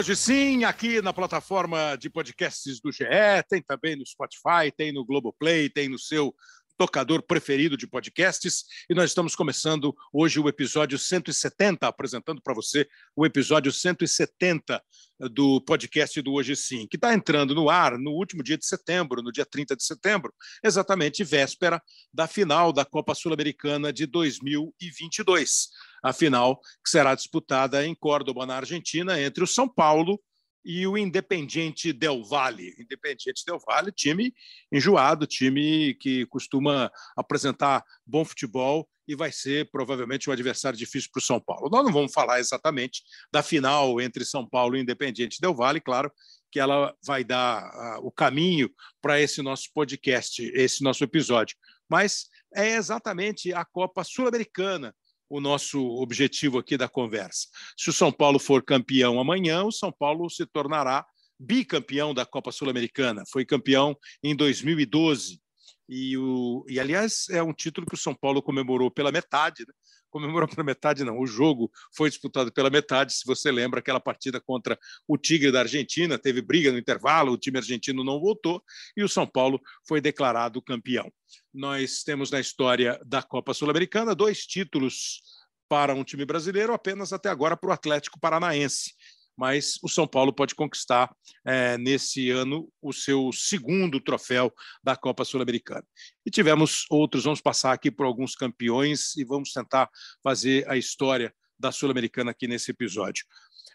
[0.00, 3.04] Hoje sim, aqui na plataforma de podcasts do GE,
[3.46, 6.34] tem também no Spotify, tem no Globoplay, tem no seu
[6.80, 8.64] tocador preferido de podcasts.
[8.88, 14.82] E nós estamos começando hoje o episódio 170, apresentando para você o episódio 170
[15.30, 19.22] do podcast do Hoje Sim, que está entrando no ar no último dia de setembro,
[19.22, 20.32] no dia 30 de setembro,
[20.64, 25.68] exatamente véspera da final da Copa Sul-Americana de 2022.
[26.02, 30.18] A final que será disputada em Córdoba, na Argentina, entre o São Paulo
[30.64, 32.74] e o Independiente Del Valle.
[32.78, 34.34] Independiente Del Valle, time
[34.70, 41.18] enjoado, time que costuma apresentar bom futebol e vai ser provavelmente um adversário difícil para
[41.18, 41.68] o São Paulo.
[41.68, 43.02] Nós não vamos falar exatamente
[43.32, 46.12] da final entre São Paulo e Independiente Del Valle, claro
[46.50, 51.56] que ela vai dar uh, o caminho para esse nosso podcast, esse nosso episódio.
[51.88, 54.94] Mas é exatamente a Copa Sul-Americana
[55.30, 57.46] o nosso objetivo aqui da conversa.
[57.78, 61.06] Se o São Paulo for campeão amanhã, o São Paulo se tornará
[61.38, 63.22] bicampeão da Copa Sul-Americana.
[63.30, 65.40] Foi campeão em 2012
[65.88, 69.64] e, o, e, aliás, é um título que o São Paulo comemorou pela metade.
[69.66, 69.74] Né?
[70.10, 71.18] Comemorou pela metade, não.
[71.18, 73.12] O jogo foi disputado pela metade.
[73.14, 77.38] Se você lembra, aquela partida contra o Tigre da Argentina, teve briga no intervalo, o
[77.38, 78.62] time argentino não voltou
[78.96, 81.10] e o São Paulo foi declarado campeão.
[81.52, 85.22] Nós temos na história da Copa Sul-Americana dois títulos
[85.68, 88.94] para um time brasileiro, apenas até agora para o Atlético Paranaense
[89.36, 91.14] mas o São Paulo pode conquistar
[91.44, 95.84] é, nesse ano o seu segundo troféu da Copa Sul-Americana.
[96.24, 99.88] E tivemos outros, vamos passar aqui por alguns campeões e vamos tentar
[100.22, 103.24] fazer a história da Sul-Americana aqui nesse episódio.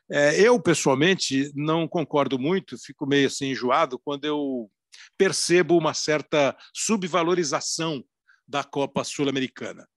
[0.10, 4.70] É, eu, pessoalmente, não concordo muito, fico meio assim enjoado quando eu
[5.18, 8.04] percebo uma certa subvalorização
[8.48, 9.88] da Copa Sul-Americana.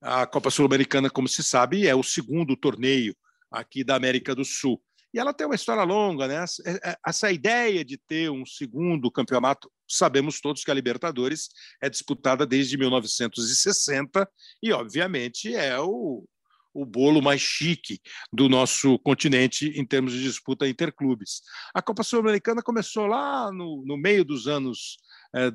[0.00, 3.16] A Copa Sul-Americana, como se sabe, é o segundo torneio
[3.52, 4.82] aqui da América do Sul.
[5.14, 6.44] E ela tem uma história longa, né?
[6.64, 11.48] É, é, essa ideia de ter um segundo campeonato, sabemos todos que a Libertadores
[11.82, 14.28] é disputada desde 1960
[14.62, 16.24] e, obviamente, é o,
[16.72, 18.00] o bolo mais chique
[18.32, 21.42] do nosso continente em termos de disputa interclubes.
[21.74, 24.96] A Copa Sul-Americana começou lá no, no meio dos anos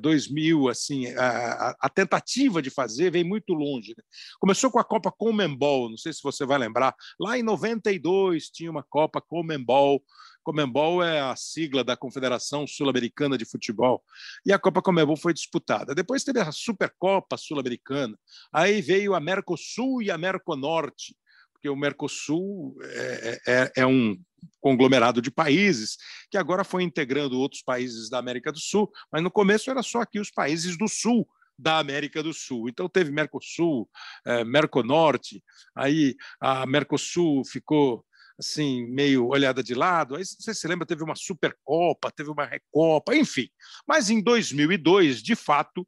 [0.00, 3.94] 2000, eh, assim, a, a, tentativa de fazer vem muito longe.
[3.96, 4.02] Né?
[4.40, 8.70] Começou com a Copa Comembol, não sei se você vai lembrar, lá em 92 tinha
[8.70, 10.02] uma Copa Comembol,
[10.42, 14.02] Comembol é a sigla da Confederação Sul-Americana de Futebol,
[14.46, 15.94] e a Copa Comembol foi disputada.
[15.94, 18.18] Depois teve a Supercopa Sul-Americana,
[18.52, 21.14] aí veio a Mercosul e a Merconorte,
[21.58, 24.16] porque o Mercosul é, é, é, um
[24.60, 25.96] conglomerado de países
[26.30, 30.00] que agora foi integrando outros países da América do Sul, mas no começo era só
[30.00, 32.68] aqui os países do Sul da América do Sul.
[32.68, 33.90] Então teve Mercosul,
[34.24, 35.42] é, Merconorte,
[35.74, 38.04] aí a Mercosul ficou
[38.38, 40.14] assim meio olhada de lado.
[40.14, 43.48] Aí você se lembra teve uma Supercopa, teve uma Recopa, enfim.
[43.86, 45.84] Mas em 2002, de fato,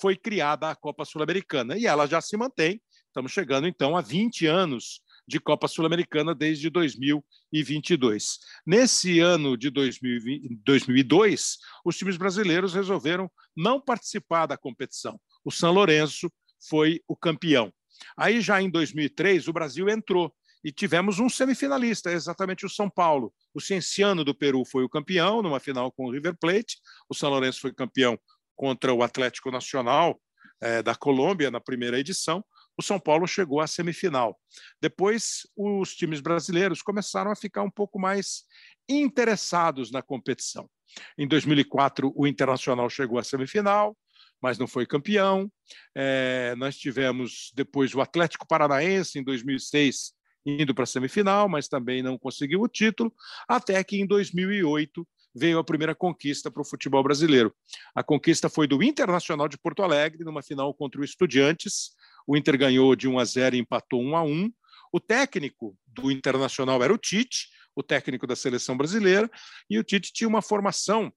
[0.00, 2.80] foi criada a Copa Sul-Americana e ela já se mantém.
[3.08, 8.38] Estamos chegando então a 20 anos de Copa Sul-Americana desde 2022.
[8.66, 15.20] Nesse ano de 2002, os times brasileiros resolveram não participar da competição.
[15.44, 16.32] O São Lourenço
[16.66, 17.70] foi o campeão.
[18.16, 20.34] Aí, já em 2003, o Brasil entrou
[20.64, 23.32] e tivemos um semifinalista, exatamente o São Paulo.
[23.52, 26.78] O Cienciano do Peru foi o campeão, numa final com o River Plate.
[27.08, 28.18] O São Lourenço foi campeão
[28.56, 30.18] contra o Atlético Nacional
[30.62, 32.42] eh, da Colômbia na primeira edição
[32.78, 34.38] o São Paulo chegou à semifinal.
[34.80, 38.44] Depois, os times brasileiros começaram a ficar um pouco mais
[38.88, 40.70] interessados na competição.
[41.18, 43.96] Em 2004, o Internacional chegou à semifinal,
[44.40, 45.50] mas não foi campeão.
[45.94, 50.12] É, nós tivemos depois o Atlético Paranaense, em 2006,
[50.46, 53.12] indo para a semifinal, mas também não conseguiu o título,
[53.48, 57.54] até que em 2008 veio a primeira conquista para o futebol brasileiro.
[57.94, 61.90] A conquista foi do Internacional de Porto Alegre, numa final contra o Estudiantes,
[62.28, 64.52] o Inter ganhou de 1 a 0 e empatou 1 a 1.
[64.92, 69.30] O técnico do Internacional era o Tite, o técnico da seleção brasileira,
[69.68, 71.10] e o Tite tinha uma formação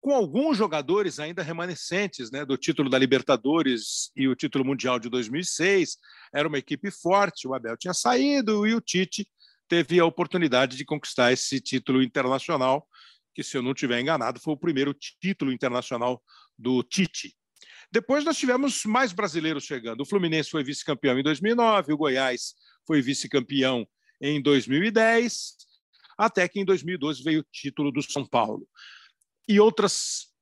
[0.00, 5.10] com alguns jogadores ainda remanescentes né, do título da Libertadores e o título mundial de
[5.10, 5.98] 2006.
[6.34, 9.26] Era uma equipe forte, o Abel tinha saído e o Tite
[9.68, 12.86] teve a oportunidade de conquistar esse título internacional,
[13.34, 16.22] que, se eu não estiver enganado, foi o primeiro título internacional
[16.58, 17.34] do Tite.
[17.90, 20.00] Depois nós tivemos mais brasileiros chegando.
[20.00, 22.54] O Fluminense foi vice-campeão em 2009, o Goiás
[22.86, 23.86] foi vice-campeão
[24.20, 25.56] em 2010,
[26.16, 28.66] até que em 2012 veio o título do São Paulo.
[29.48, 30.32] E outras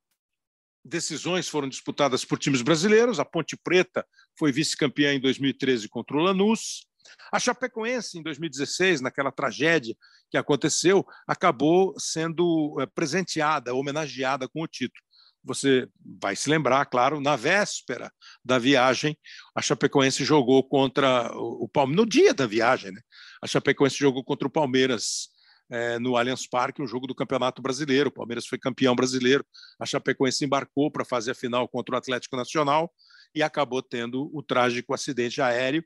[0.85, 3.21] decisões foram disputadas por times brasileiros.
[3.21, 4.07] A Ponte Preta
[4.39, 6.87] foi vice-campeã em 2013 contra o Lanús.
[7.33, 9.97] A Chapecoense, em 2016, naquela tragédia
[10.31, 15.03] que aconteceu, acabou sendo eh, presenteada, homenageada com o título.
[15.45, 15.89] Você
[16.21, 18.13] vai se lembrar, claro, na véspera
[18.45, 19.17] da viagem,
[19.55, 23.01] a Chapecoense jogou contra o Palmeiras, no dia da viagem, né?
[23.43, 25.33] A Chapecoense jogou contra o Palmeiras
[25.73, 28.09] é, no Allianz Parque, um jogo do Campeonato Brasileiro.
[28.09, 29.45] O Palmeiras foi campeão brasileiro.
[29.81, 32.93] A Chapecoense embarcou para fazer a final contra o Atlético Nacional
[33.35, 35.83] e acabou tendo o trágico acidente aéreo.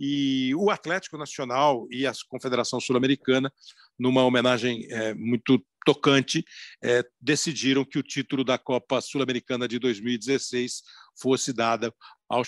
[0.00, 3.52] E o Atlético Nacional e a Confederação Sul-Americana,
[3.98, 6.44] numa homenagem é, muito tocante,
[6.82, 10.82] é, decidiram que o título da Copa Sul-Americana de 2016
[11.18, 11.94] fosse dado
[12.28, 12.42] ao,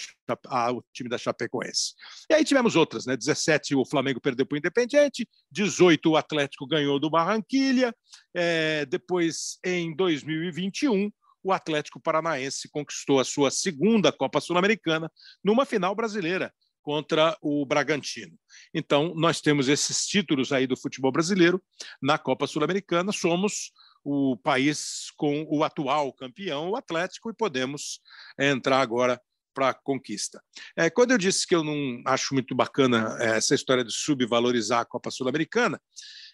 [0.46, 1.94] ao, time da Chapecoense.
[2.28, 3.16] E aí tivemos outras, né?
[3.16, 7.94] 17 o Flamengo perdeu para o Independiente, 18 o Atlético ganhou do Barranquilha,
[8.34, 11.10] é, depois em 2021
[11.40, 15.10] o Atlético Paranaense conquistou a sua segunda Copa Sul-Americana
[15.44, 16.52] numa final brasileira
[16.88, 18.35] contra o Bragantino.
[18.73, 21.62] Então, nós temos esses títulos aí do futebol brasileiro
[22.00, 28.00] na Copa Sul-Americana, somos o país com o atual campeão, o Atlético, e podemos
[28.40, 29.20] entrar agora
[29.52, 30.43] para a conquista.
[30.75, 34.81] É, quando eu disse que eu não acho muito bacana é, essa história de subvalorizar
[34.81, 35.79] a Copa Sul-Americana,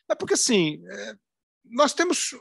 [0.08, 1.14] é porque assim é,
[1.64, 2.32] nós temos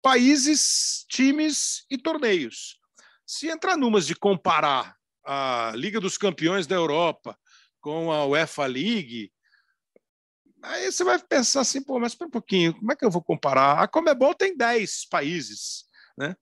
[0.00, 2.78] países, times e torneios.
[3.26, 7.36] Se entrar numas de comparar a Liga dos Campeões da Europa
[7.80, 9.32] com a UEFA League,
[10.62, 13.22] aí você vai pensar assim, pô, mas espera um pouquinho, como é que eu vou
[13.22, 13.82] comparar?
[13.82, 15.84] A Comebol tem 10 países,
[16.16, 16.36] né?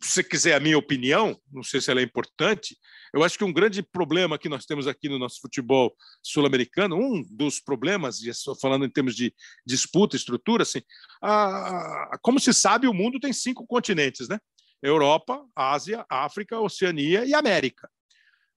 [0.00, 2.76] Se você quiser a minha opinião, não sei se ela é importante,
[3.12, 7.22] eu acho que um grande problema que nós temos aqui no nosso futebol sul-americano, um
[7.30, 8.30] dos problemas, e
[8.60, 9.34] falando em termos de
[9.66, 10.80] disputa, estrutura, assim,
[11.20, 14.38] a, a, como se sabe, o mundo tem cinco continentes, né?
[14.82, 17.88] Europa, Ásia, África, Oceania e América.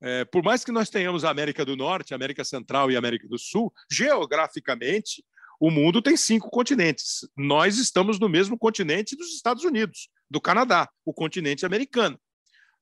[0.02, 3.40] É, por mais que nós tenhamos a América do Norte, América Central e América do
[3.40, 5.24] Sul, geograficamente,
[5.60, 7.28] o mundo tem cinco continentes.
[7.36, 12.20] Nós estamos no mesmo continente dos Estados Unidos, do Canadá, o continente americano.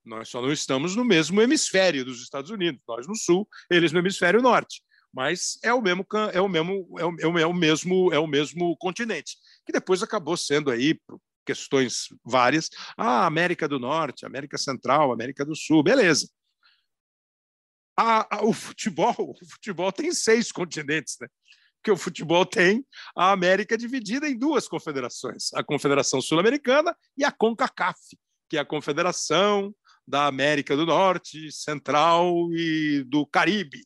[0.04, 4.00] Nós só não estamos no mesmo hemisfério dos Estados Unidos, nós no sul, eles no
[4.00, 4.82] hemisfério norte.
[5.14, 8.76] Mas é o mesmo é o mesmo é o, é o mesmo é o mesmo
[8.78, 15.12] continente, que depois acabou sendo aí por questões várias, a América do Norte, América Central,
[15.12, 16.28] América do Sul, beleza.
[17.96, 21.28] A, a, o futebol, o futebol tem seis continentes, né?
[21.78, 22.86] Porque o futebol tem
[23.16, 28.00] a América dividida em duas confederações: a Confederação Sul-Americana e a CONCACAF,
[28.50, 29.76] que é a Confederação
[30.08, 33.86] da América do Norte, Central e do Caribe.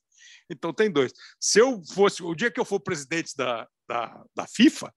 [0.50, 1.12] Então tem dois.
[1.40, 4.94] Se eu fosse, o dia que eu for presidente da, da, da FIFA,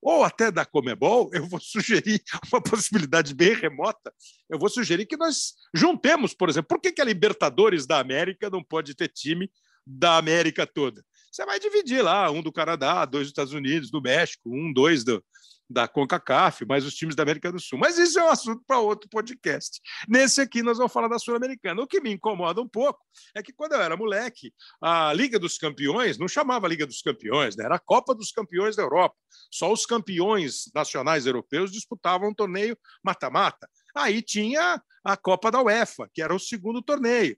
[0.00, 4.12] ou até da Comebol, eu vou sugerir uma possibilidade bem remota.
[4.50, 8.50] Eu vou sugerir que nós juntemos, por exemplo, por que, que a Libertadores da América
[8.50, 9.50] não pode ter time
[9.86, 11.04] da América toda?
[11.32, 15.02] Você vai dividir lá, um do Canadá, dois dos Estados Unidos, do México, um, dois
[15.02, 15.24] do,
[15.68, 17.78] da CONCACAF, mais os times da América do Sul.
[17.78, 19.80] Mas isso é um assunto para outro podcast.
[20.08, 21.82] Nesse aqui, nós vamos falar da Sul-Americana.
[21.82, 23.00] O que me incomoda um pouco
[23.34, 27.56] é que, quando eu era moleque, a Liga dos Campeões não chamava Liga dos Campeões,
[27.56, 27.64] né?
[27.64, 29.16] era a Copa dos Campeões da Europa.
[29.50, 33.68] Só os campeões nacionais europeus disputavam um torneio mata-mata.
[33.94, 37.36] Aí tinha a Copa da UEFA, que era o segundo torneio.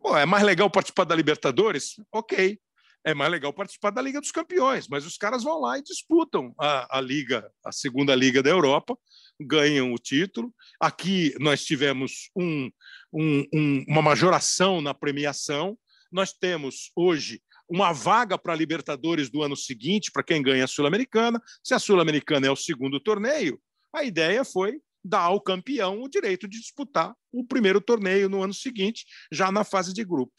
[0.00, 1.94] Bom, é mais legal participar da Libertadores?
[2.12, 2.60] Ok
[3.06, 6.52] é mais legal participar da Liga dos Campeões, mas os caras vão lá e disputam
[6.58, 8.98] a, a Liga, a segunda Liga da Europa,
[9.40, 10.52] ganham o título.
[10.80, 12.68] Aqui nós tivemos um,
[13.12, 15.78] um, um, uma majoração na premiação.
[16.10, 20.68] Nós temos hoje uma vaga para a Libertadores do ano seguinte, para quem ganha a
[20.68, 21.40] Sul-Americana.
[21.62, 23.60] Se a Sul-Americana é o segundo torneio,
[23.94, 28.52] a ideia foi dar ao campeão o direito de disputar o primeiro torneio no ano
[28.52, 30.32] seguinte, já na fase de grupo.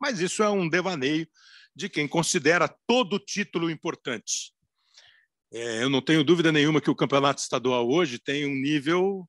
[0.00, 1.28] Mas isso é um devaneio
[1.74, 4.52] de quem considera todo título importante.
[5.52, 9.28] É, eu não tenho dúvida nenhuma que o campeonato estadual hoje tem um nível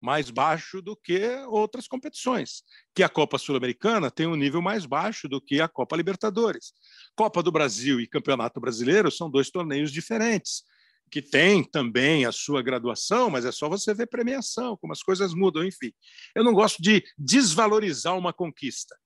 [0.00, 2.62] mais baixo do que outras competições,
[2.94, 6.72] que a Copa Sul-Americana tem um nível mais baixo do que a Copa Libertadores.
[7.14, 10.64] Copa do Brasil e Campeonato Brasileiro são dois torneios diferentes,
[11.10, 15.32] que têm também a sua graduação, mas é só você ver premiação, como as coisas
[15.34, 15.92] mudam, enfim.
[16.34, 18.96] Eu não gosto de desvalorizar uma conquista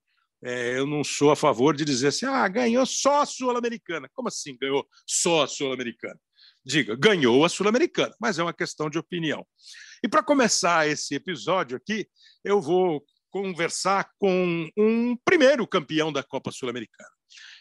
[0.43, 4.09] é, eu não sou a favor de dizer assim, ah, ganhou só a Sul-Americana.
[4.13, 6.19] Como assim ganhou só a Sul-Americana?
[6.65, 9.47] Diga, ganhou a Sul-Americana, mas é uma questão de opinião.
[10.03, 12.07] E para começar esse episódio aqui,
[12.45, 17.11] eu vou conversar com um primeiro campeão da Copa Sul-Americana.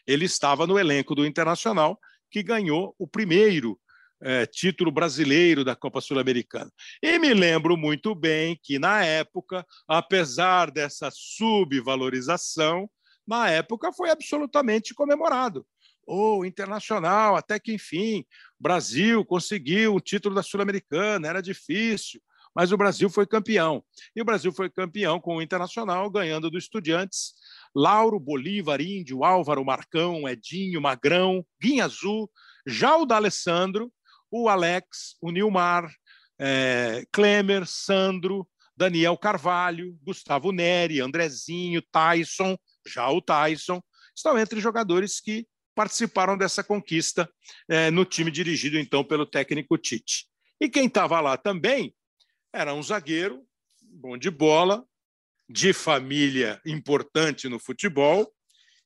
[0.08, 2.00] Ele estava no elenco do Internacional,
[2.32, 3.80] que ganhou o primeiro
[4.26, 6.72] é, título brasileiro da Copa Sul-Americana.
[7.02, 12.90] E me lembro muito bem que, na época, apesar dessa subvalorização,
[13.28, 15.64] na época foi absolutamente comemorado.
[16.08, 18.26] O oh, Internacional, até que enfim,
[18.60, 22.20] Brasil conseguiu o título da Sul-Americana, era difícil,
[22.56, 23.84] mas o Brasil foi campeão.
[24.16, 27.34] E o Brasil foi campeão com o Internacional, ganhando do Estudiantes.
[27.76, 32.32] Lauro, Bolívar, Índio, Álvaro, Marcão, Edinho, Magrão, Guinha Azul,
[32.66, 33.92] já o D'Alessandro,
[34.44, 35.90] o Alex, o Nilmar,
[36.38, 43.82] é, Klemer, Sandro, Daniel Carvalho, Gustavo Neri, Andrezinho, Tyson, já o Tyson,
[44.14, 47.30] estão entre jogadores que participaram dessa conquista
[47.70, 50.28] é, no time dirigido então pelo técnico Tite.
[50.60, 51.96] E quem estava lá também
[52.54, 53.42] era um zagueiro
[53.82, 54.86] bom de bola,
[55.50, 58.30] de família importante no futebol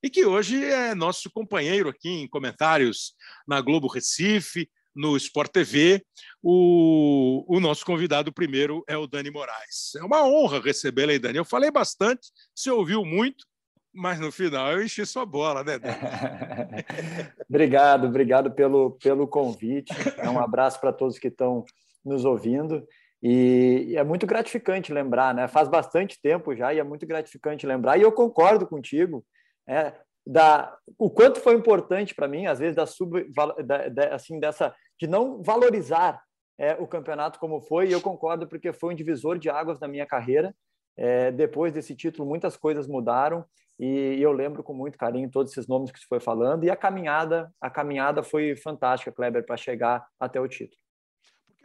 [0.03, 3.15] e que hoje é nosso companheiro aqui em comentários
[3.47, 6.03] na Globo Recife, no Sport TV.
[6.41, 9.96] O, o nosso convidado primeiro é o Dani Moraes.
[9.98, 11.38] É uma honra recebê-lo aí, Dani.
[11.38, 13.46] Eu falei bastante, você ouviu muito,
[13.93, 15.96] mas no final eu enchi sua bola, né, Dani?
[17.50, 19.93] obrigado, obrigado pelo, pelo convite.
[20.17, 21.65] É um abraço para todos que estão
[22.03, 22.86] nos ouvindo.
[23.22, 25.48] E é muito gratificante lembrar, né?
[25.48, 27.98] Faz bastante tempo já e é muito gratificante lembrar.
[27.98, 29.25] E eu concordo contigo.
[29.67, 29.93] É,
[30.25, 33.25] da o quanto foi importante para mim, às vezes, da sub,
[33.63, 36.21] da, da, assim, dessa de não valorizar
[36.57, 37.88] é, o campeonato como foi.
[37.88, 40.53] E eu concordo porque foi um divisor de águas na minha carreira.
[40.97, 43.45] É, depois desse título, muitas coisas mudaram
[43.79, 46.65] e, eu lembro com muito carinho todos esses nomes que você foi falando.
[46.65, 50.79] E a caminhada, a caminhada foi fantástica, Kleber, para chegar até o título.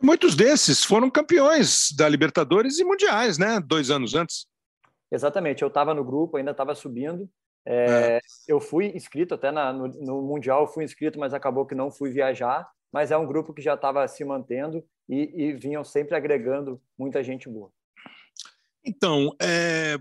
[0.00, 3.58] Muitos desses foram campeões da Libertadores e mundiais, né?
[3.60, 4.46] Dois anos antes.
[5.10, 5.62] Exatamente.
[5.62, 7.28] Eu estava no grupo, ainda estava subindo.
[7.66, 8.20] É, é.
[8.46, 12.10] Eu fui inscrito até na, no, no, Mundial, fui inscrito, mas acabou que não fui
[12.10, 12.68] viajar.
[12.92, 17.24] Mas é um grupo que já estava se mantendo e, e, vinham sempre agregando muita
[17.24, 17.70] gente boa.
[18.84, 19.98] Então, é,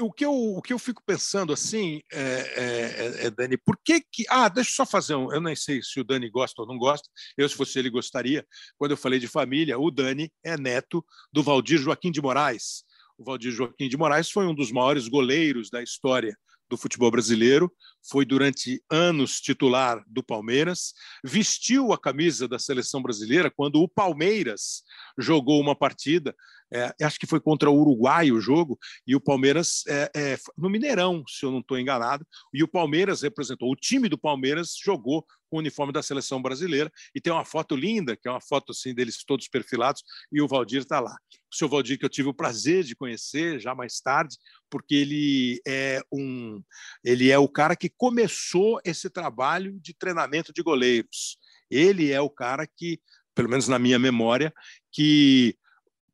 [0.00, 4.00] o que eu, o que eu fico pensando assim, é, é, é, Dani, por que
[4.00, 4.24] que.
[4.28, 5.32] Ah, deixa eu só fazer um.
[5.32, 7.08] Eu nem sei se o Dani gosta ou não gosta.
[7.36, 8.44] Eu, se fosse ele, gostaria.
[8.78, 12.84] Quando eu falei de família, o Dani é neto do Valdir Joaquim de Moraes.
[13.18, 16.36] O Valdir Joaquim de Moraes foi um dos maiores goleiros da história
[16.68, 17.72] do futebol brasileiro,
[18.08, 20.92] foi durante anos titular do Palmeiras,
[21.24, 24.82] vestiu a camisa da seleção brasileira quando o Palmeiras
[25.18, 26.34] jogou uma partida
[26.72, 30.68] é, acho que foi contra o Uruguai o jogo, e o Palmeiras, é, é, no
[30.68, 35.24] Mineirão, se eu não estou enganado, e o Palmeiras representou, o time do Palmeiras jogou
[35.48, 38.72] com o uniforme da seleção brasileira, e tem uma foto linda, que é uma foto
[38.72, 41.16] assim deles todos perfilados, e o Valdir está lá.
[41.52, 44.36] O seu Valdir, que eu tive o prazer de conhecer já mais tarde,
[44.68, 46.62] porque ele é um
[47.04, 51.38] ele é o cara que começou esse trabalho de treinamento de goleiros.
[51.70, 53.00] Ele é o cara que,
[53.34, 54.52] pelo menos na minha memória,
[54.92, 55.56] que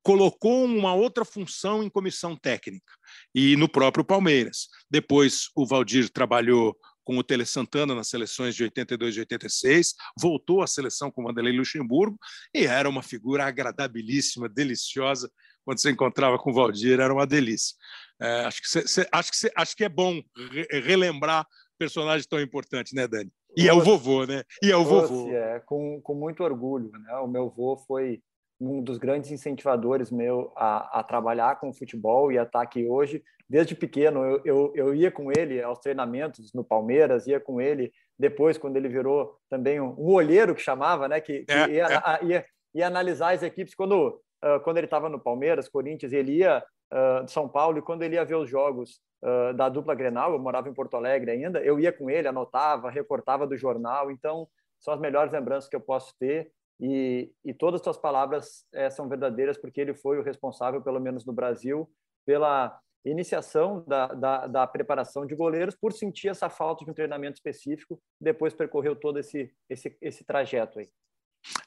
[0.02, 2.92] colocou uma outra função em comissão técnica
[3.34, 4.68] e no próprio Palmeiras.
[4.90, 10.62] Depois o Valdir trabalhou com o Tele Santana nas seleções de 82 e 86, voltou
[10.62, 12.18] à seleção com o Vanderlei Luxemburgo
[12.54, 15.30] e era uma figura agradabilíssima, deliciosa.
[15.64, 17.76] Quando você encontrava com o Valdir, era uma delícia.
[18.20, 21.46] É, acho, que cê, cê, acho, que cê, acho que é bom re relembrar
[21.78, 23.30] personagens tão importantes, né, Dani?
[23.56, 24.42] E é o vovô, né?
[24.62, 25.28] E é o vovô.
[25.30, 26.90] É, com, com muito orgulho.
[26.92, 27.14] Né?
[27.16, 28.20] O meu avô foi
[28.60, 33.22] um dos grandes incentivadores meu a, a trabalhar com futebol e a estar aqui hoje.
[33.52, 37.92] Desde pequeno, eu, eu, eu, ia com ele aos treinamentos no Palmeiras, ia com ele
[38.18, 41.20] depois, quando ele virou também um, um olheiro, que chamava, né?
[41.20, 41.96] que, que é, ia, é.
[41.96, 43.74] A, ia, ia, analisar as equipes.
[43.74, 47.82] Quando, uh, quando ele estava no Palmeiras, Corinthians, ele ia uh, de São Paulo e
[47.82, 51.32] quando ele ia ver os jogos uh, da dupla Grenal, eu morava em Porto Alegre
[51.32, 54.10] ainda, eu ia com ele, anotava, recortava do jornal.
[54.10, 54.48] Então,
[54.80, 58.88] são as melhores lembranças que eu posso ter e, e todas as suas palavras é,
[58.88, 61.86] são verdadeiras porque ele foi o responsável, pelo menos no Brasil,
[62.24, 67.34] pela iniciação da, da, da, preparação de goleiros por sentir essa falta de um treinamento
[67.34, 70.88] específico, depois percorreu todo esse, esse, esse trajeto aí.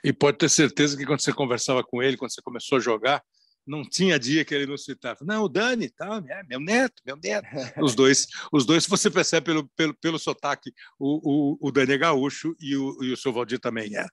[0.04, 3.22] E pode ter certeza que quando você conversava com ele, quando você começou a jogar,
[3.66, 5.20] não tinha dia que ele não citava.
[5.24, 7.48] Não, o Dani, tá, meu neto, meu neto.
[7.82, 11.98] Os dois, os dois você percebe pelo, pelo, pelo sotaque, o, o, o Dani é
[11.98, 14.06] gaúcho e o, e o seu Valdir também é.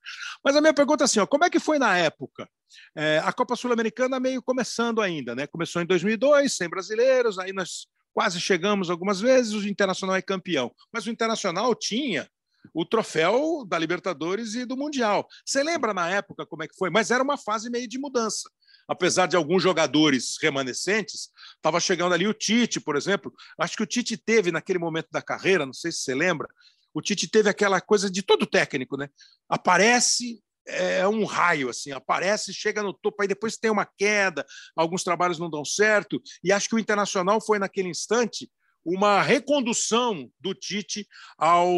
[0.45, 2.49] Mas a minha pergunta é assim, ó, como é que foi na época?
[2.97, 5.47] É, a Copa Sul-Americana meio começando ainda, né?
[5.47, 10.73] Começou em 2002, sem brasileiros, aí nós quase chegamos algumas vezes, o Internacional é campeão.
[10.93, 12.29] Mas o Internacional tinha
[12.73, 15.27] o troféu da Libertadores e do Mundial.
[15.45, 16.91] Você lembra na época como é que foi?
[16.91, 18.49] Mas era uma fase meio de mudança
[18.89, 23.33] apesar de alguns jogadores remanescentes, estava chegando ali o Tite, por exemplo.
[23.59, 26.49] Acho que o Tite teve naquele momento da carreira, não sei se você lembra,
[26.95, 29.09] o Tite teve aquela coisa de todo técnico, né?
[29.49, 34.47] Aparece é um raio assim, aparece, chega no topo, aí depois tem uma queda,
[34.77, 38.49] alguns trabalhos não dão certo, e acho que o Internacional foi naquele instante
[38.85, 41.07] uma recondução do Tite
[41.39, 41.73] ao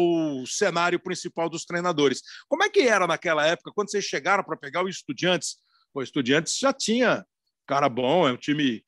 [0.47, 2.21] cenário principal dos treinadores.
[2.47, 5.57] Como é que era naquela época, quando vocês chegaram para pegar o Estudiantes?
[5.95, 7.25] O Estudiantes já tinha
[7.65, 8.83] cara bom, é um time.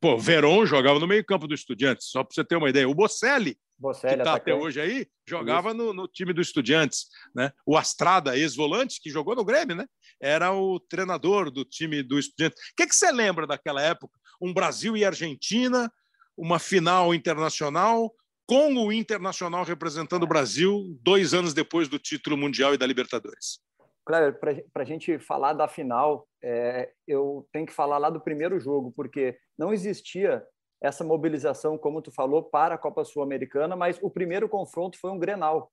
[0.00, 2.88] Pô, Veron jogava no meio-campo do Estudiantes, só para você ter uma ideia.
[2.88, 7.08] O Bocelli, Bocelli que está até hoje aí, jogava no, no, time do Estudiantes.
[7.34, 7.52] Né?
[7.66, 9.86] O Astrada, ex-volante, que jogou no Grêmio, né?
[10.20, 12.58] era o treinador do time do Estudiantes.
[12.70, 14.18] O que, que você lembra daquela época?
[14.40, 15.92] Um Brasil e Argentina,
[16.36, 18.14] uma final internacional,
[18.46, 23.60] com o Internacional representando o Brasil dois anos depois do título mundial e da Libertadores.
[24.04, 28.58] Claro, para a gente falar da final, é, eu tenho que falar lá do primeiro
[28.58, 30.44] jogo, porque não existia
[30.82, 35.18] essa mobilização, como tu falou, para a Copa Sul-Americana, mas o primeiro confronto foi um
[35.18, 35.70] Grenal.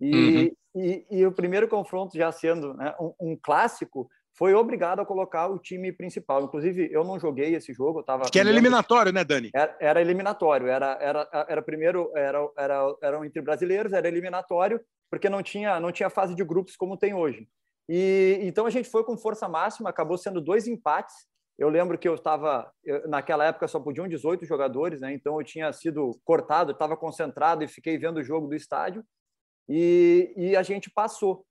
[0.00, 0.82] E, uhum.
[0.82, 5.48] e, e o primeiro confronto, já sendo né, um, um, clássico, foi obrigado a colocar
[5.48, 6.42] o time principal.
[6.42, 8.24] Inclusive, eu não joguei esse jogo, eu tava.
[8.30, 9.50] Que era eliminatório, né, Dani?
[9.54, 14.80] Era, era, eliminatório, era, era, era primeiro, era, era, eram entre brasileiros, era eliminatório,
[15.12, 17.46] porque não tinha, não tinha fase de grupos como tem hoje.
[17.86, 21.14] E então a gente foi com força máxima, acabou sendo dois empates.
[21.58, 22.72] Eu lembro que eu estava,
[23.06, 25.12] naquela época só podiam 18 jogadores, né?
[25.12, 29.04] Então eu tinha sido cortado, estava concentrado e fiquei vendo o jogo do estádio.
[29.68, 31.44] E, e a gente passou.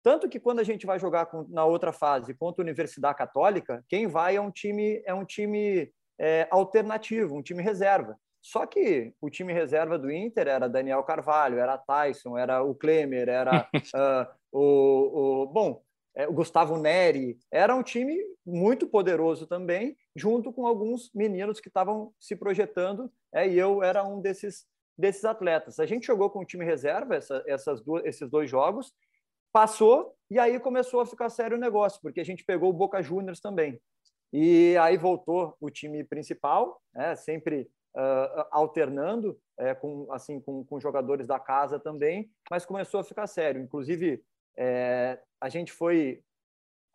[0.00, 3.84] Tanto que quando a gente vai jogar com, na outra fase contra a Universidade Católica,
[3.88, 8.16] quem vai é um time é um time é, alternativo, um time reserva.
[8.46, 13.28] Só que o time reserva do Inter era Daniel Carvalho, era Tyson, era o Klemer,
[13.28, 15.82] era uh, o, o, bom,
[16.14, 17.40] é, o Gustavo Neri.
[17.50, 23.48] Era um time muito poderoso também, junto com alguns meninos que estavam se projetando, é,
[23.48, 24.64] e eu era um desses,
[24.96, 25.80] desses atletas.
[25.80, 28.94] A gente jogou com o time reserva essa, essas duas, esses dois jogos,
[29.52, 33.02] passou, e aí começou a ficar sério o negócio, porque a gente pegou o Boca
[33.02, 33.80] Juniors também.
[34.32, 40.78] E aí voltou o time principal, né, sempre uh, alternando é, com assim com, com,
[40.78, 43.62] jogadores da casa também, mas começou a ficar sério.
[43.62, 44.22] Inclusive,
[44.56, 46.22] é, a gente foi,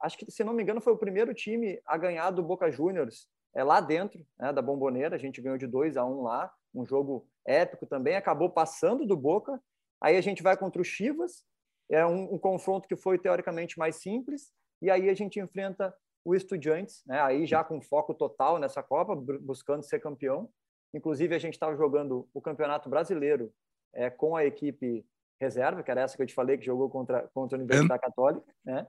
[0.01, 3.27] acho que se não me engano, foi o primeiro time a ganhar do Boca Juniors
[3.55, 5.15] é, lá dentro né, da Bomboneira.
[5.15, 8.15] A gente ganhou de 2 a 1 um lá, um jogo épico também.
[8.15, 9.59] Acabou passando do Boca.
[9.99, 11.43] Aí a gente vai contra o Chivas,
[11.89, 14.51] é um, um confronto que foi teoricamente mais simples.
[14.81, 17.19] E aí a gente enfrenta o Estudiantes, né?
[17.19, 20.49] aí já com foco total nessa Copa, buscando ser campeão.
[20.93, 23.53] Inclusive, a gente estava jogando o Campeonato Brasileiro
[23.93, 25.05] é, com a equipe
[25.39, 28.45] reserva, que era essa que eu te falei, que jogou contra, contra a Universidade Católica.
[28.63, 28.87] Né?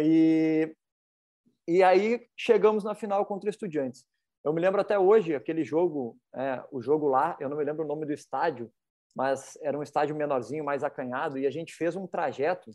[0.00, 0.74] E,
[1.66, 4.04] e aí chegamos na final contra Estudiantes.
[4.44, 7.84] Eu me lembro até hoje, aquele jogo, é, o jogo lá, eu não me lembro
[7.84, 8.70] o nome do estádio,
[9.14, 12.70] mas era um estádio menorzinho, mais acanhado, e a gente fez um trajeto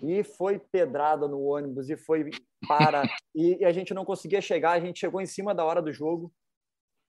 [0.00, 2.30] e foi pedrada no ônibus e foi
[2.66, 5.80] para e, e, a gente não conseguia chegar, a gente chegou em cima da hora
[5.80, 6.32] do jogo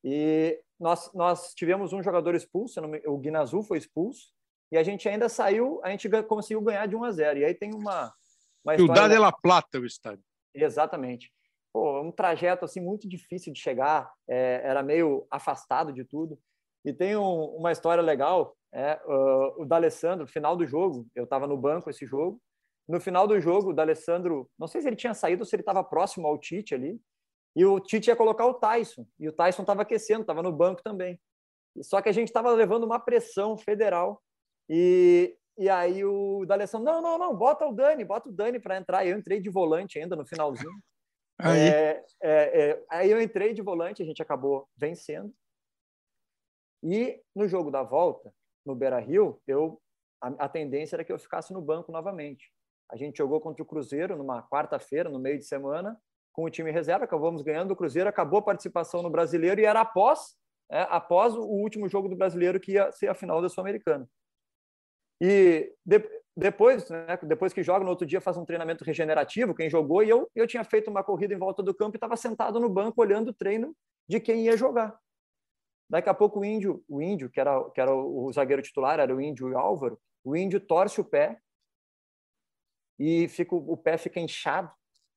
[0.03, 4.33] e nós, nós tivemos um jogador expulso, o Guinazu foi expulso,
[4.71, 7.39] e a gente ainda saiu, a gente conseguiu ganhar de 1 a 0.
[7.39, 8.11] E aí tem uma.
[8.65, 10.23] uma Ciudad de La Plata, o estádio.
[10.53, 11.31] Exatamente.
[11.71, 16.39] Pô, um trajeto assim muito difícil de chegar, é, era meio afastado de tudo.
[16.83, 21.47] E tem um, uma história legal, é, uh, o D'Alessandro, final do jogo, eu estava
[21.47, 22.41] no banco esse jogo,
[22.87, 25.61] no final do jogo, o D'Alessandro, não sei se ele tinha saído ou se ele
[25.61, 26.99] estava próximo ao Tite ali,
[27.55, 29.05] e o Tite ia colocar o Tyson.
[29.19, 31.19] E o Tyson estava aquecendo, estava no banco também.
[31.81, 34.21] Só que a gente estava levando uma pressão federal.
[34.69, 38.77] E, e aí o D'Alessandro, não, não, não, bota o Dani, bota o Dani para
[38.77, 39.05] entrar.
[39.05, 40.71] Eu entrei de volante ainda no finalzinho.
[41.39, 41.59] Aí.
[41.59, 45.33] É, é, é, aí eu entrei de volante, a gente acabou vencendo.
[46.83, 48.31] E no jogo da volta,
[48.63, 49.81] no Beira Rio, eu,
[50.21, 52.53] a, a tendência era que eu ficasse no banco novamente.
[52.89, 55.99] A gente jogou contra o Cruzeiro numa quarta-feira, no meio de semana,
[56.33, 59.81] com o time reserva, acabamos ganhando o Cruzeiro, acabou a participação no Brasileiro e era
[59.81, 60.35] após,
[60.69, 64.09] é, após o último jogo do Brasileiro que ia ser a final da Sul-Americana.
[65.21, 66.03] E de,
[66.35, 70.09] depois, né, depois que joga, no outro dia faz um treinamento regenerativo, quem jogou, e
[70.09, 72.99] eu, eu tinha feito uma corrida em volta do campo e estava sentado no banco
[72.99, 73.75] olhando o treino
[74.09, 74.99] de quem ia jogar.
[75.87, 79.15] Daqui a pouco o Índio, o Índio, que era, que era o zagueiro titular, era
[79.15, 81.39] o Índio e o Álvaro, o Índio torce o pé
[82.97, 84.71] e fica, o pé fica inchado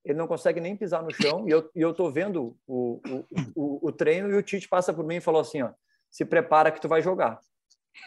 [0.06, 3.24] ele não consegue nem pisar no chão, e eu, e eu tô vendo o, o,
[3.56, 5.70] o, o treino, e o Tite passa por mim e falou assim, ó,
[6.08, 7.40] se prepara que tu vai jogar.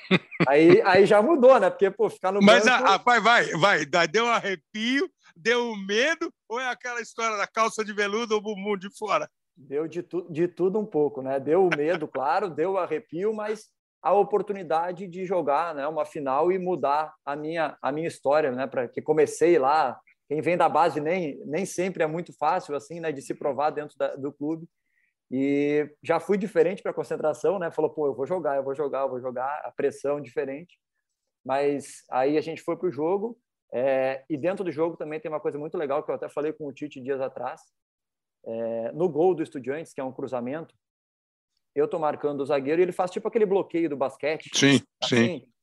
[0.48, 1.70] aí, aí já mudou, né?
[1.70, 2.86] Porque, pô, ficar no Mas, banco...
[2.86, 7.46] a, a, vai, vai, vai, deu um arrepio, deu medo, ou é aquela história da
[7.46, 9.30] calça de veludo ou bumbum de fora?
[9.58, 11.38] Deu de, tu, de tudo um pouco, né?
[11.38, 13.68] Deu o medo, claro, deu o arrepio, mas
[14.02, 18.66] a oportunidade de jogar né, uma final e mudar a minha, a minha história, né?
[18.66, 23.00] Para que comecei lá quem vem da base nem, nem sempre é muito fácil assim,
[23.00, 24.70] né, de se provar dentro da, do clube.
[25.32, 27.70] E já fui diferente para a concentração, né?
[27.72, 30.80] Falou, pô, eu vou jogar, eu vou jogar, eu vou jogar, a pressão diferente.
[31.44, 33.40] Mas aí a gente foi para o jogo,
[33.72, 36.54] é, e dentro do jogo também tem uma coisa muito legal que eu até falei
[36.54, 37.62] com o Tite dias atrás.
[38.46, 40.76] É, no gol do Estudiantes, que é um cruzamento,
[41.76, 44.50] eu tô marcando o zagueiro e ele faz tipo aquele bloqueio do basquete.
[44.54, 45.54] Sim, assim, sim.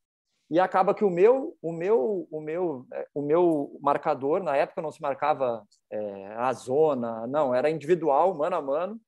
[0.49, 4.81] E acaba que o meu, o meu, o meu, é, o meu marcador na época
[4.81, 9.01] não se marcava é, a zona, não, era individual, mano a mano.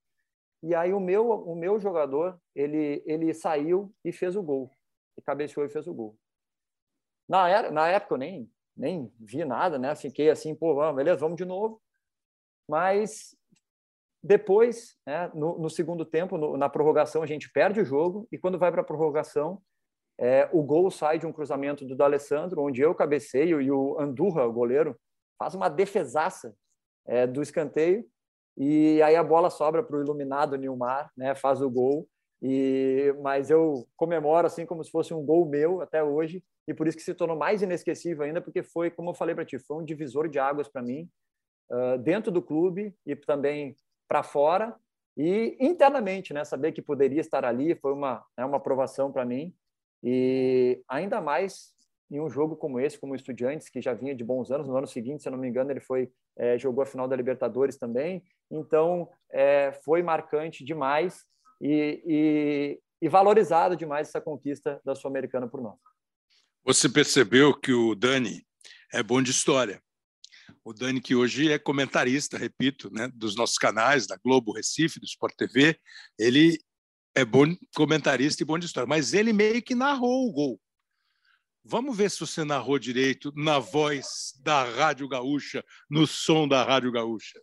[0.62, 4.70] E aí o meu, o meu jogador, ele, ele saiu e fez o gol,
[5.18, 6.18] e cabeceou e fez o gol.
[7.28, 9.96] Na, era, na época eu nem, nem vi nada, né?
[9.96, 11.82] Fiquei assim, pô, vamos, beleza, vamos de novo.
[12.68, 13.34] Mas
[14.22, 18.38] depois, né, no, no, segundo tempo, no, na prorrogação, a gente perde o jogo e
[18.38, 19.62] quando vai para a prorrogação,
[20.22, 24.46] é, o gol sai de um cruzamento do D'Alessandro, onde eu cabeceio e o Andurra,
[24.46, 25.00] o goleiro,
[25.38, 26.54] faz uma defesaça
[27.08, 28.06] é, do escanteio.
[28.58, 32.06] E aí a bola sobra para o iluminado Nilmar, né, faz o gol.
[32.42, 36.44] E mas eu comemoro assim como se fosse um gol meu até hoje.
[36.68, 39.46] E por isso que se tornou mais inesquecível ainda porque foi como eu falei para
[39.46, 41.10] ti foi um divisor de águas para mim
[41.72, 43.76] uh, dentro do clube e também
[44.08, 44.76] para fora.
[45.18, 49.54] E internamente né saber que poderia estar ali foi uma né, uma aprovação para mim
[50.04, 51.74] e ainda mais
[52.12, 54.76] em um jogo como esse, como o Estudiantes, que já vinha de bons anos, no
[54.76, 57.78] ano seguinte, se eu não me engano, ele foi é, jogou a final da Libertadores
[57.78, 58.24] também.
[58.50, 61.26] Então, é, foi marcante demais
[61.62, 65.78] e, e, e valorizado demais essa conquista da Sul-Americana por nós.
[66.64, 68.46] Você percebeu que o Dani
[68.94, 69.82] é bom de história.
[70.64, 75.06] O Dani, que hoje é comentarista, repito, né, dos nossos canais, da Globo Recife, do
[75.06, 75.78] Sport TV,
[76.18, 76.58] ele
[77.20, 80.62] é bom comentarista e bom de história, mas ele meio que narrou o gol.
[81.64, 86.92] Vamos ver se você narrou direito na voz da Rádio Gaúcha, no som da Rádio
[86.92, 87.40] Gaúcha.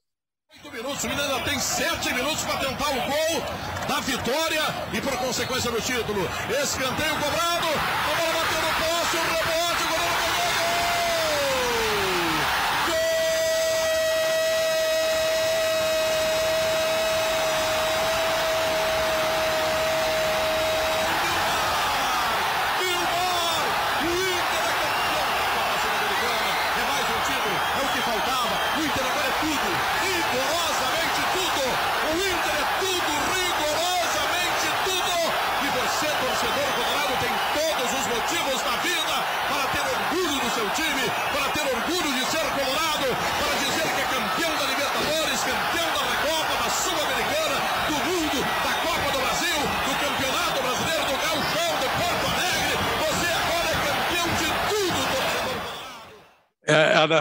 [0.54, 4.62] Oito minutos, o Mineiro tem sete minutos para tentar o gol da vitória
[4.96, 6.22] e por consequência do título.
[6.62, 7.66] Escanteio cobrado,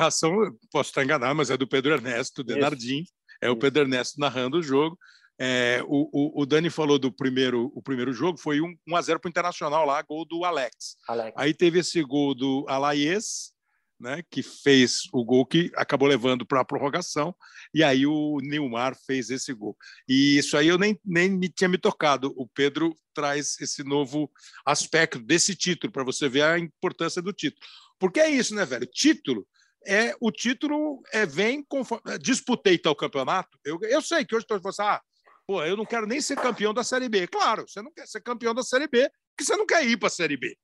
[0.05, 3.03] narração, posso estar enganado, mas é do Pedro Ernesto Denardim.
[3.41, 4.97] É o Pedro Ernesto narrando o jogo.
[5.37, 9.01] É, o, o, o, Dani falou do primeiro, o primeiro jogo, foi 1 um, a
[9.01, 10.95] 0 para o Internacional lá, gol do Alex.
[11.07, 11.33] Alex.
[11.37, 13.51] Aí teve esse gol do Alaes,
[13.99, 17.35] né, que fez o gol que acabou levando para a prorrogação,
[17.73, 19.75] e aí o Nilmar fez esse gol.
[20.07, 22.33] E isso aí eu nem, nem me tinha me tocado.
[22.37, 24.31] O Pedro traz esse novo
[24.65, 27.61] aspecto desse título, para você ver a importância do título.
[27.99, 28.85] Porque é isso, né, velho?
[28.85, 29.45] Título
[29.85, 33.57] é o título é, vem conforme, disputei tal campeonato.
[33.63, 35.01] Eu, eu sei que hoje estou falando assim, ah,
[35.47, 37.27] pô, eu não quero nem ser campeão da Série B.
[37.27, 40.07] Claro, você não quer ser campeão da Série B porque você não quer ir para
[40.07, 40.57] a Série B.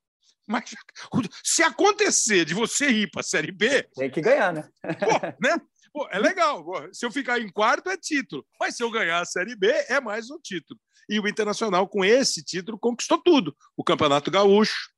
[0.48, 0.64] Mas
[1.44, 3.82] se acontecer de você ir para a Série B.
[3.94, 4.68] Tem que ganhar, né?
[4.98, 5.56] Pô, né?
[5.92, 6.64] Pô, é legal.
[6.64, 8.46] Pô, se eu ficar em quarto, é título.
[8.58, 10.80] Mas se eu ganhar a Série B, é mais um título.
[11.08, 14.90] E o Internacional, com esse título, conquistou tudo: o Campeonato Gaúcho,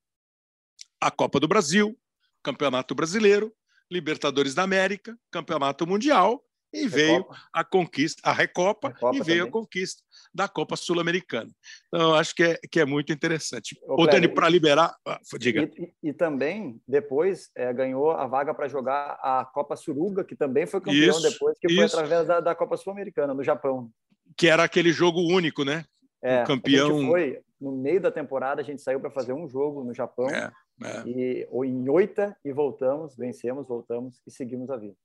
[1.00, 1.98] a Copa do Brasil,
[2.42, 3.52] Campeonato Brasileiro,
[3.90, 6.42] Libertadores da América, Campeonato Mundial
[6.74, 6.96] e Recopa.
[6.96, 9.48] veio a conquista, a Recopa, Recopa e veio também.
[9.48, 10.02] a conquista
[10.34, 11.50] da Copa Sul-Americana.
[11.86, 13.78] Então, eu acho que é, que é muito interessante.
[13.86, 14.92] Ô, Ô Dani, para liberar.
[15.06, 15.62] Ah, diga.
[15.62, 20.34] E, e, e, também, depois, é, ganhou a vaga para jogar a Copa Suruga, que
[20.34, 21.76] também foi campeão isso, depois, que isso.
[21.76, 23.88] foi através da, da Copa Sul-Americana, no Japão.
[24.36, 25.84] Que era aquele jogo único, né?
[26.20, 27.06] É, o campeão.
[27.06, 30.28] foi, no meio da temporada, a gente saiu para fazer um jogo no Japão.
[30.28, 30.50] É.
[30.82, 31.08] É.
[31.08, 34.96] E, ou em oita e voltamos, vencemos, voltamos e seguimos a vida.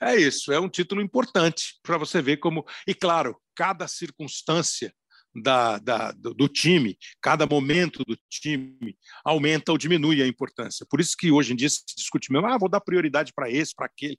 [0.00, 2.64] É isso, é um título importante para você ver como.
[2.86, 4.94] E claro, cada circunstância
[5.34, 10.86] da, da, do, do, time, cada momento do time aumenta ou diminui a importância.
[10.88, 13.74] Por isso que hoje em dia se discute mesmo, ah, vou dar prioridade para esse,
[13.74, 14.16] para aquele.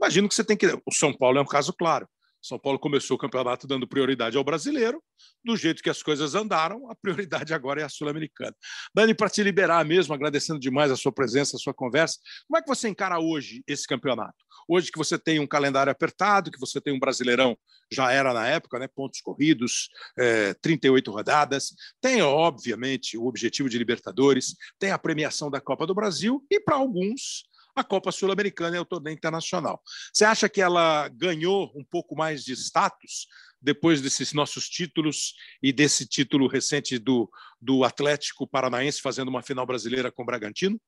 [0.00, 0.66] Imagino que você tem que.
[0.86, 2.08] O São Paulo é um caso claro.
[2.42, 5.02] São Paulo começou o campeonato dando prioridade ao brasileiro,
[5.44, 8.54] do jeito que as coisas andaram, a prioridade agora é a sul-americana.
[8.92, 12.62] Dani, para te liberar mesmo, agradecendo demais a sua presença, a sua conversa, como é
[12.62, 14.34] que você encara hoje esse campeonato?
[14.68, 17.56] Hoje que você tem um calendário apertado, que você tem um brasileirão,
[17.92, 18.88] já era na época, né?
[18.88, 25.60] pontos corridos, é, 38 rodadas, tem, obviamente, o objetivo de Libertadores, tem a premiação da
[25.60, 29.80] Copa do Brasil e, para alguns, a Copa Sul-Americana é o torneio internacional.
[30.12, 33.26] Você acha que ela ganhou um pouco mais de status
[33.60, 37.30] depois desses nossos títulos e desse título recente do,
[37.60, 40.80] do Atlético Paranaense fazendo uma final brasileira com o Bragantino?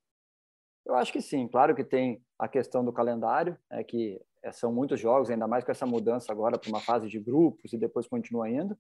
[0.85, 1.49] Eu acho que sim.
[1.49, 4.21] Claro que tem a questão do calendário, é que
[4.53, 7.79] são muitos jogos, ainda mais com essa mudança agora para uma fase de grupos e
[7.79, 8.77] depois continua indo.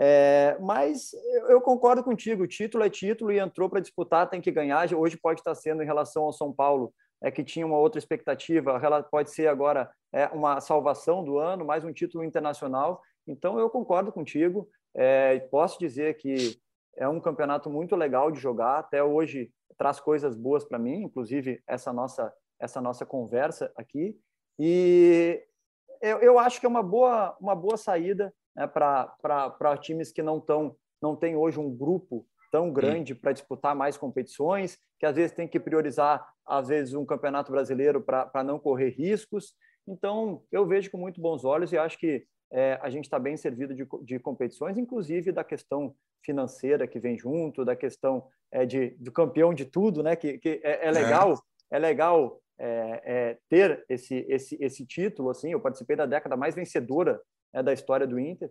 [0.00, 1.10] É, mas
[1.48, 4.92] eu concordo contigo, título é título e entrou para disputar, tem que ganhar.
[4.94, 8.80] Hoje pode estar sendo em relação ao São Paulo é que tinha uma outra expectativa,
[9.10, 13.02] pode ser agora é, uma salvação do ano, mais um título internacional.
[13.26, 14.68] Então, eu concordo contigo.
[14.94, 16.56] É, posso dizer que
[16.96, 18.78] é um campeonato muito legal de jogar.
[18.78, 24.18] Até hoje traz coisas boas para mim, inclusive essa nossa essa nossa conversa aqui.
[24.58, 25.40] E
[26.02, 30.38] eu, eu acho que é uma boa uma boa saída né, para times que não
[30.38, 35.32] estão não tem hoje um grupo tão grande para disputar mais competições, que às vezes
[35.32, 39.54] tem que priorizar, às vezes, um campeonato brasileiro para não correr riscos.
[39.86, 43.36] Então, eu vejo com muito bons olhos e acho que é, a gente está bem
[43.36, 45.94] servido de, de, competições, inclusive da questão
[46.24, 50.16] financeira que vem junto, da questão é, de, do campeão de tudo, né?
[50.16, 51.34] Que, que é, é legal,
[51.70, 55.30] é, é legal é, ter esse, esse, esse título.
[55.30, 57.20] Assim, eu participei da década mais vencedora
[57.52, 58.50] né, da história do Inter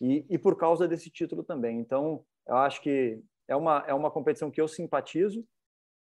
[0.00, 1.78] e, e por causa desse título também.
[1.78, 5.44] Então, eu acho que é uma, é uma competição que eu simpatizo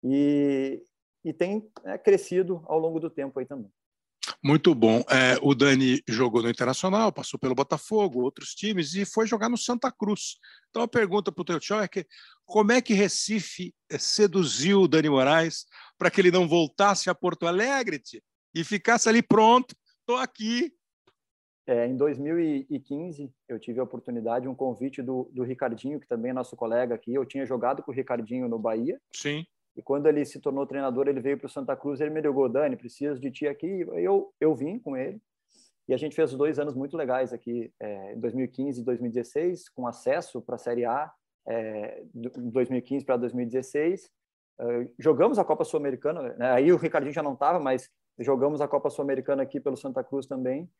[0.03, 0.83] e,
[1.25, 3.71] e tem é, crescido ao longo do tempo aí também.
[4.43, 5.03] Muito bom.
[5.11, 9.57] É, o Dani jogou no Internacional, passou pelo Botafogo, outros times, e foi jogar no
[9.57, 10.37] Santa Cruz.
[10.71, 12.07] Então a pergunta para o teu é que,
[12.45, 15.67] como é que Recife é, seduziu o Dani Moraes
[15.99, 18.03] para que ele não voltasse a Porto Alegre
[18.55, 20.73] e ficasse ali pronto, estou aqui,
[21.67, 26.35] é, em 2015, eu tive a oportunidade, um convite do, do Ricardinho, que também é
[26.35, 27.15] nosso colega aqui.
[27.15, 29.01] Eu tinha jogado com o Ricardinho no Bahia.
[29.15, 29.47] Sim.
[29.77, 32.01] E quando ele se tornou treinador, ele veio para o Santa Cruz.
[32.01, 33.81] Ele me ligou, Dani, preciso de ti aqui.
[33.93, 35.21] Eu, eu vim com ele.
[35.89, 39.87] E a gente fez dois anos muito legais aqui, é, em 2015 e 2016, com
[39.87, 41.13] acesso para a Série A,
[41.47, 44.11] é, de 2015 para 2016.
[44.61, 46.53] Uh, jogamos a Copa Sul-Americana, né?
[46.53, 50.27] aí o Ricardinho já não estava, mas jogamos a Copa Sul-Americana aqui pelo Santa Cruz
[50.27, 50.71] também.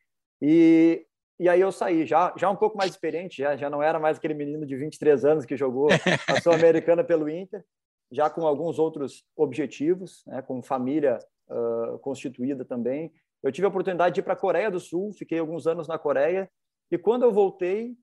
[0.41, 1.05] E,
[1.39, 4.17] e aí eu saí, já, já um pouco mais experiente, já, já não era mais
[4.17, 5.87] aquele menino de 23 anos que jogou
[6.27, 7.63] a Sul-Americana pelo Inter,
[8.11, 11.19] já com alguns outros objetivos, né, com família
[11.49, 13.11] uh, constituída também.
[13.41, 15.97] Eu tive a oportunidade de ir para a Coreia do Sul, fiquei alguns anos na
[15.97, 16.49] Coreia,
[16.91, 17.95] e quando eu voltei,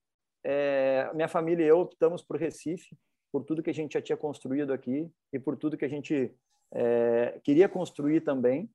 [0.44, 2.96] é, minha família e eu optamos por Recife,
[3.30, 6.34] por tudo que a gente já tinha construído aqui e por tudo que a gente
[6.74, 8.68] é, queria construir também.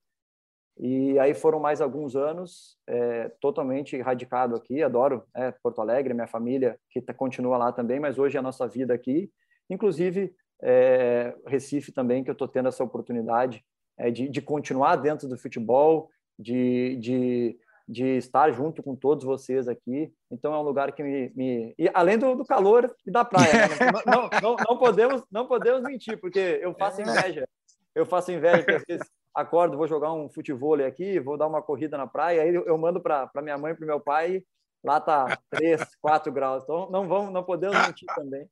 [0.80, 4.84] E aí foram mais alguns anos é, totalmente radicado aqui.
[4.84, 8.44] Adoro é, Porto Alegre, minha família que tá, continua lá também, mas hoje é a
[8.44, 9.32] nossa vida aqui.
[9.70, 13.63] Inclusive é, Recife também, que eu estou tendo essa oportunidade
[13.98, 19.68] é, de, de, continuar dentro do futebol, de, de, de, estar junto com todos vocês
[19.68, 20.12] aqui.
[20.32, 21.76] Então é um lugar que me, me...
[21.78, 23.76] e além do, do, calor e da praia, né?
[24.06, 27.48] não, não, não, podemos não podemos mentir, porque eu faço inveja.
[27.96, 29.00] Eu faço inveja porque
[29.38, 33.00] acordo, vou jogar um futebol aqui, vou dar uma corrida na praia, aí eu mando
[33.00, 34.43] para minha mãe para meu pai,
[34.84, 38.50] lá tá 3, 4 graus, então não vamos, não podemos mentir também,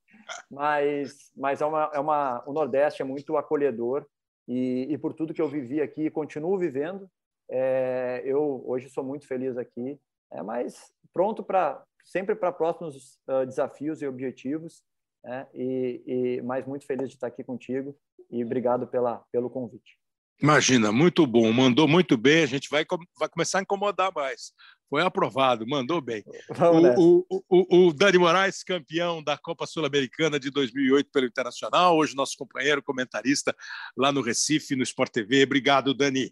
[0.50, 4.06] mas, mas é uma, é uma, o Nordeste é muito acolhedor
[4.48, 7.10] e, e por tudo que eu vivi aqui e continuo vivendo,
[7.50, 10.00] é, eu hoje sou muito feliz aqui,
[10.32, 14.84] é, mas pronto para sempre para próximos uh, desafios e objetivos,
[15.24, 15.48] né?
[15.52, 17.98] e, e mais muito feliz de estar aqui contigo
[18.30, 19.98] e obrigado pela, pelo convite.
[20.42, 22.86] Imagina, muito bom, mandou muito bem, a gente vai,
[23.18, 24.52] vai começar a incomodar mais.
[24.90, 26.24] Foi aprovado, mandou bem.
[26.98, 32.16] O, o, o, o, Dani Moraes, campeão da Copa Sul-Americana de 2008 pelo Internacional, hoje
[32.16, 33.56] nosso companheiro comentarista
[33.98, 35.44] lá no Recife, no Sport TV.
[35.44, 36.32] Obrigado, Dani.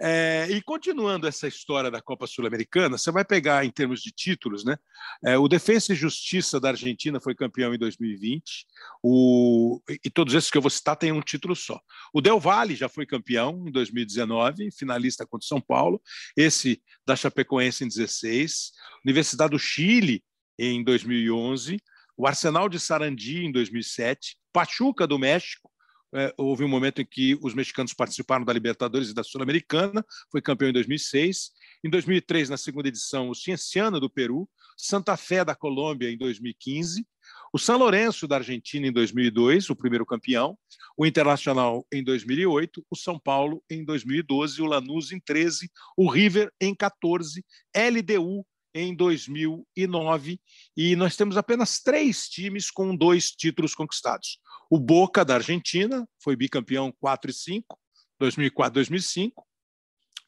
[0.00, 4.64] É, e continuando essa história da Copa Sul-Americana, você vai pegar em termos de títulos,
[4.64, 4.76] né?
[5.24, 8.66] É, o Defensa e Justiça da Argentina foi campeão em 2020,
[9.02, 11.80] o, e todos esses que eu vou citar têm um título só.
[12.12, 16.00] O Del Valle já foi campeão em 2019, finalista contra São Paulo,
[16.36, 18.70] esse da Chapecoense em 16,
[19.04, 20.22] Universidade do Chile
[20.56, 21.76] em 2011,
[22.16, 25.70] o Arsenal de Sarandi em 2007, Pachuca do México
[26.14, 30.40] é, houve um momento em que os mexicanos participaram da Libertadores e da Sul-Americana, foi
[30.40, 31.50] campeão em 2006.
[31.84, 37.06] Em 2003, na segunda edição, o Cienciano do Peru, Santa Fé da Colômbia em 2015,
[37.52, 40.56] o São Lourenço da Argentina em 2002, o primeiro campeão,
[40.96, 46.52] o Internacional em 2008, o São Paulo em 2012, o Lanús em 13, o River
[46.60, 47.44] em 14,
[47.74, 50.40] LDU em 2009
[50.76, 54.38] e nós temos apenas três times com dois títulos conquistados.
[54.70, 57.78] O Boca da Argentina foi bicampeão 4 e 5,
[58.18, 59.46] 2004, 2005.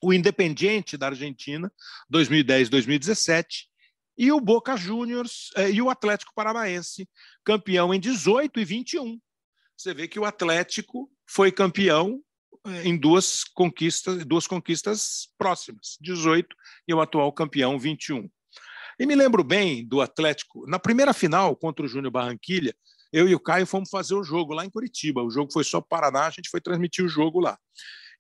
[0.03, 1.71] O Independiente da Argentina
[2.09, 3.69] 2010, 2017
[4.17, 7.09] e o Boca Juniors eh, e o Atlético Paranaense
[7.45, 9.21] campeão em 18 e 21.
[9.77, 12.23] Você vê que o Atlético foi campeão
[12.85, 16.55] em duas conquistas, duas conquistas próximas, 18
[16.87, 18.29] e o atual campeão 21.
[18.99, 22.75] E me lembro bem do Atlético, na primeira final contra o Júnior Barranquilha,
[23.13, 25.23] eu e o Caio fomos fazer o jogo lá em Curitiba.
[25.23, 27.59] O jogo foi só para Paraná, a gente foi transmitir o jogo lá.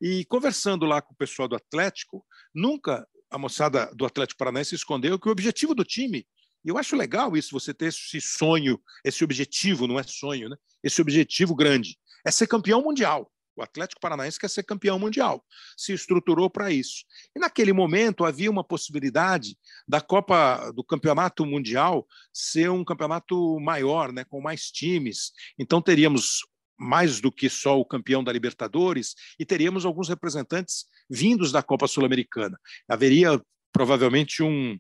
[0.01, 2.25] E conversando lá com o pessoal do Atlético,
[2.55, 6.27] nunca a moçada do Atlético Paranaense escondeu que o objetivo do time,
[6.65, 10.57] e eu acho legal isso, você ter esse sonho, esse objetivo, não é sonho, né?
[10.83, 13.31] Esse objetivo grande, é ser campeão mundial.
[13.61, 15.45] O Atlético Paranaense quer ser campeão mundial,
[15.77, 17.05] se estruturou para isso.
[17.37, 24.13] E naquele momento havia uma possibilidade da Copa do Campeonato Mundial ser um campeonato maior,
[24.13, 25.33] né, com mais times.
[25.59, 26.41] Então teríamos
[26.79, 31.87] mais do que só o campeão da Libertadores e teríamos alguns representantes vindos da Copa
[31.87, 32.59] Sul-Americana.
[32.89, 33.39] Haveria
[33.71, 34.79] provavelmente um,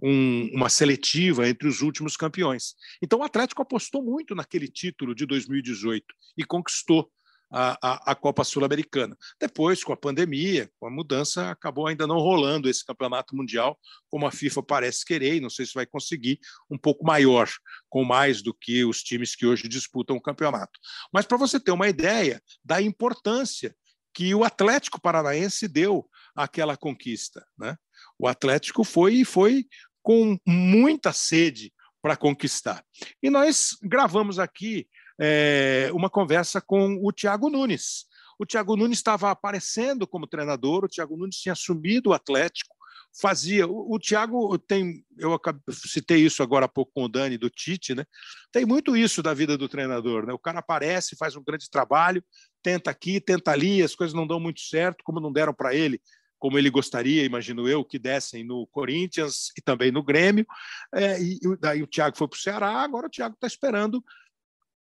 [0.00, 2.76] um, uma seletiva entre os últimos campeões.
[3.02, 6.04] Então o Atlético apostou muito naquele título de 2018
[6.38, 7.10] e conquistou
[7.50, 9.16] a, a, a Copa Sul-Americana.
[9.38, 14.26] Depois, com a pandemia, com a mudança, acabou ainda não rolando esse campeonato mundial, como
[14.26, 16.38] a FIFA parece querer, e não sei se vai conseguir
[16.70, 17.48] um pouco maior,
[17.88, 20.78] com mais do que os times que hoje disputam o campeonato.
[21.12, 23.74] Mas para você ter uma ideia da importância
[24.14, 27.44] que o Atlético Paranaense deu àquela conquista.
[27.58, 27.76] Né?
[28.18, 29.66] O Atlético foi e foi
[30.02, 32.84] com muita sede para conquistar.
[33.22, 34.88] E nós gravamos aqui
[35.20, 38.06] é, uma conversa com o Thiago Nunes.
[38.38, 42.74] O Thiago Nunes estava aparecendo como treinador, o Thiago Nunes tinha assumido o Atlético,
[43.20, 43.66] fazia.
[43.66, 45.38] O, o Thiago tem, eu
[45.70, 48.06] citei isso agora há pouco com o Dani do Tite, né?
[48.50, 50.32] Tem muito isso da vida do treinador, né?
[50.32, 52.24] O cara aparece, faz um grande trabalho,
[52.62, 56.00] tenta aqui, tenta ali, as coisas não dão muito certo, como não deram para ele,
[56.38, 60.46] como ele gostaria, imagino eu, que dessem no Corinthians e também no Grêmio.
[60.94, 64.02] É, e daí o Thiago foi para o Ceará, agora o Thiago está esperando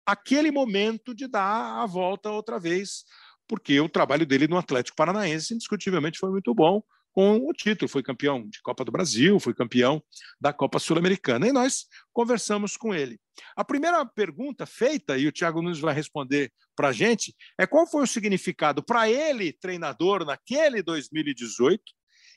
[0.09, 3.05] aquele momento de dar a volta outra vez,
[3.47, 7.91] porque o trabalho dele no Atlético Paranaense, indiscutivelmente, foi muito bom com o título.
[7.91, 10.03] Foi campeão de Copa do Brasil, foi campeão
[10.41, 11.47] da Copa Sul-Americana.
[11.47, 13.21] E nós conversamos com ele.
[13.55, 17.87] A primeira pergunta feita, e o Thiago Nunes vai responder para a gente, é qual
[17.87, 21.83] foi o significado para ele, treinador, naquele 2018,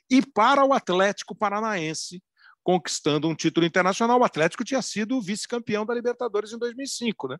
[0.10, 2.22] e para o Atlético Paranaense,
[2.62, 4.20] conquistando um título internacional.
[4.20, 7.38] O Atlético tinha sido vice-campeão da Libertadores em 2005, né?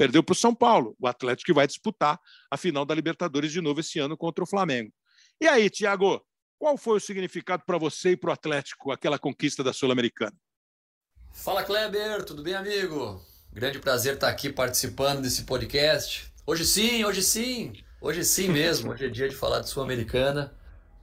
[0.00, 2.18] Perdeu para o São Paulo, o Atlético que vai disputar
[2.50, 4.90] a final da Libertadores de novo esse ano contra o Flamengo.
[5.38, 6.24] E aí, Tiago,
[6.58, 10.32] qual foi o significado para você e para o Atlético aquela conquista da Sul-Americana?
[11.34, 13.22] Fala Kleber, tudo bem, amigo?
[13.52, 16.32] Grande prazer estar aqui participando desse podcast.
[16.46, 18.92] Hoje sim, hoje sim, hoje sim mesmo.
[18.92, 20.50] Hoje é dia de falar de Sul-Americana.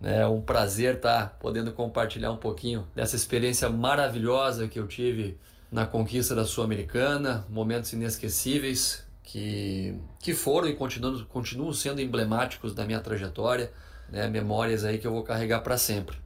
[0.02, 5.38] É um prazer estar podendo compartilhar um pouquinho dessa experiência maravilhosa que eu tive
[5.72, 12.86] na conquista da Sul-Americana, momentos inesquecíveis que, que foram e continuam, continuam sendo emblemáticos da
[12.86, 13.72] minha trajetória,
[14.10, 14.28] né?
[14.28, 16.18] memórias aí que eu vou carregar para sempre.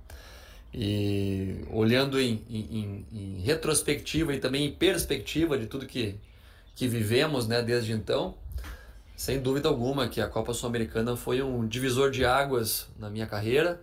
[0.73, 6.15] E olhando em, em, em, retrospectiva e também em perspectiva de tudo que,
[6.75, 8.35] que vivemos né, desde então,
[9.17, 13.81] sem dúvida alguma que a Copa Sul-Americana foi um divisor de águas na minha carreira,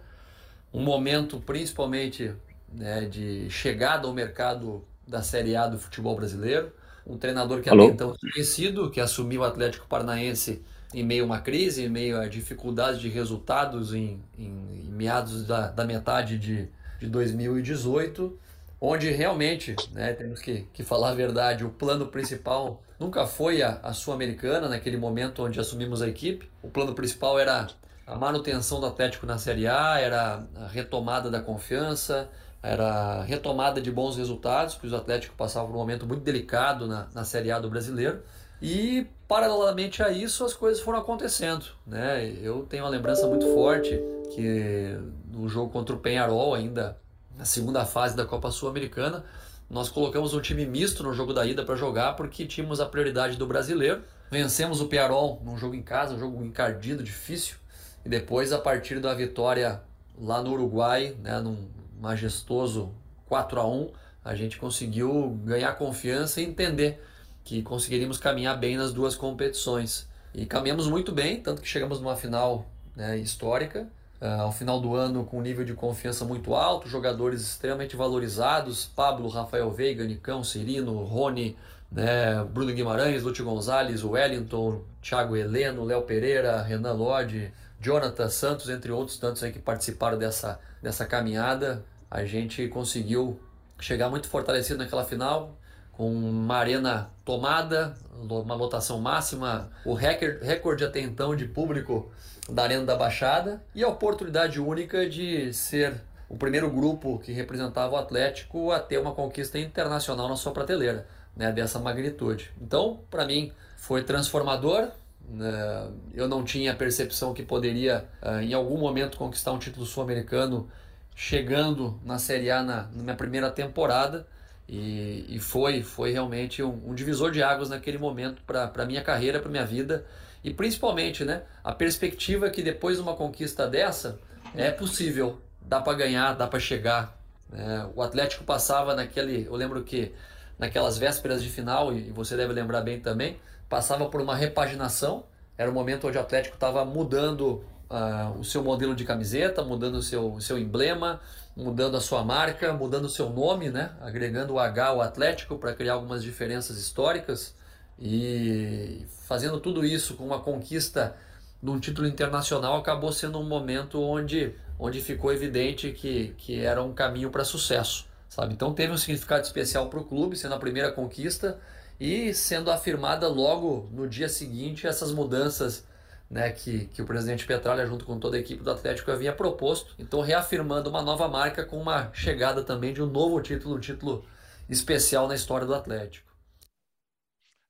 [0.73, 2.33] um momento principalmente
[2.73, 6.71] né, de chegada ao mercado da Série A do futebol brasileiro.
[7.07, 7.85] Um treinador que Alô?
[7.85, 12.21] até então conhecido, que assumiu o Atlético Paranaense em meio a uma crise, em meio
[12.21, 16.68] a dificuldades de resultados em, em, em meados da, da metade de,
[17.01, 18.39] de 2018,
[18.80, 23.80] onde realmente, né, temos que, que falar a verdade, o plano principal nunca foi a,
[23.83, 26.49] a Sul-Americana, naquele momento onde assumimos a equipe.
[26.62, 27.68] O plano principal era
[28.07, 32.30] a manutenção do Atlético na Série A, era a retomada da confiança,
[32.63, 37.07] era retomada de bons resultados, porque o Atlético passava por um momento muito delicado na,
[37.15, 38.21] na Série A do brasileiro.
[38.61, 41.65] E, paralelamente a isso, as coisas foram acontecendo.
[41.87, 42.37] Né?
[42.43, 44.01] Eu tenho uma lembrança muito forte
[44.35, 44.99] que
[45.31, 46.99] no jogo contra o Penharol, ainda
[47.37, 49.25] na segunda fase da Copa Sul-Americana,
[49.71, 53.37] nós colocamos um time misto no jogo da ida para jogar porque tínhamos a prioridade
[53.37, 54.03] do brasileiro.
[54.31, 57.57] Vencemos o Piarol num jogo em casa, um jogo encardido, difícil.
[58.05, 59.81] E depois, a partir da vitória
[60.19, 61.69] lá no Uruguai, né, num
[62.01, 62.94] majestoso
[63.26, 63.90] 4 a 1
[64.24, 67.03] a gente conseguiu ganhar confiança e entender
[67.44, 70.07] que conseguiríamos caminhar bem nas duas competições.
[70.34, 73.88] E caminhamos muito bem, tanto que chegamos numa final né, histórica,
[74.20, 78.84] uh, ao final do ano com um nível de confiança muito alto, jogadores extremamente valorizados,
[78.84, 81.57] Pablo, Rafael Veiga, Nicão, Cirino, Rony,
[81.90, 88.92] né, Bruno Guimarães, Lúcio Gonzalez, Wellington, Thiago Heleno, Léo Pereira, Renan Lodge, Jonathan Santos, entre
[88.92, 91.85] outros tantos aí que participaram dessa, dessa caminhada.
[92.11, 93.41] A gente conseguiu
[93.81, 95.57] chegar muito fortalecido naquela final,
[95.93, 102.11] com uma arena tomada, uma lotação máxima, o recorde até então de público
[102.49, 107.95] da Arena da Baixada e a oportunidade única de ser o primeiro grupo que representava
[107.95, 111.07] o Atlético a ter uma conquista internacional na sua prateleira,
[111.37, 112.51] né, dessa magnitude.
[112.61, 114.89] Então, para mim, foi transformador.
[115.29, 119.85] Né, eu não tinha a percepção que poderia, ah, em algum momento, conquistar um título
[119.85, 120.68] sul-americano
[121.14, 124.26] chegando na Série A na, na minha primeira temporada.
[124.68, 129.03] E, e foi, foi realmente um, um, divisor de águas naquele momento para a minha
[129.03, 130.05] carreira, para minha vida.
[130.45, 134.18] E principalmente né, a perspectiva que depois de uma conquista dessa
[134.55, 137.18] é possível, dá para ganhar, dá para chegar.
[137.51, 137.89] Né?
[137.95, 140.12] O Atlético passava naquele, eu lembro que
[140.59, 143.39] naquelas vésperas de final, e você deve lembrar bem também,
[143.69, 145.25] passava por uma repaginação.
[145.57, 149.97] Era o momento onde o Atlético estava mudando uh, o seu modelo de camiseta, mudando
[149.97, 151.21] o seu, seu emblema,
[151.57, 153.91] mudando a sua marca, mudando o seu nome, né?
[154.01, 157.55] agregando o H ao Atlético para criar algumas diferenças históricas
[157.99, 161.16] e fazendo tudo isso com uma conquista
[161.61, 166.83] de um título internacional acabou sendo um momento onde, onde ficou evidente que, que era
[166.83, 168.07] um caminho para sucesso.
[168.29, 168.53] Sabe?
[168.53, 171.59] Então teve um significado especial para o clube, sendo a primeira conquista
[172.01, 175.86] e sendo afirmada logo no dia seguinte essas mudanças
[176.30, 179.94] né, que, que o presidente Petralha, junto com toda a equipe do Atlético, havia proposto.
[179.99, 184.26] Então, reafirmando uma nova marca com uma chegada também de um novo título, um título
[184.68, 186.28] especial na história do Atlético.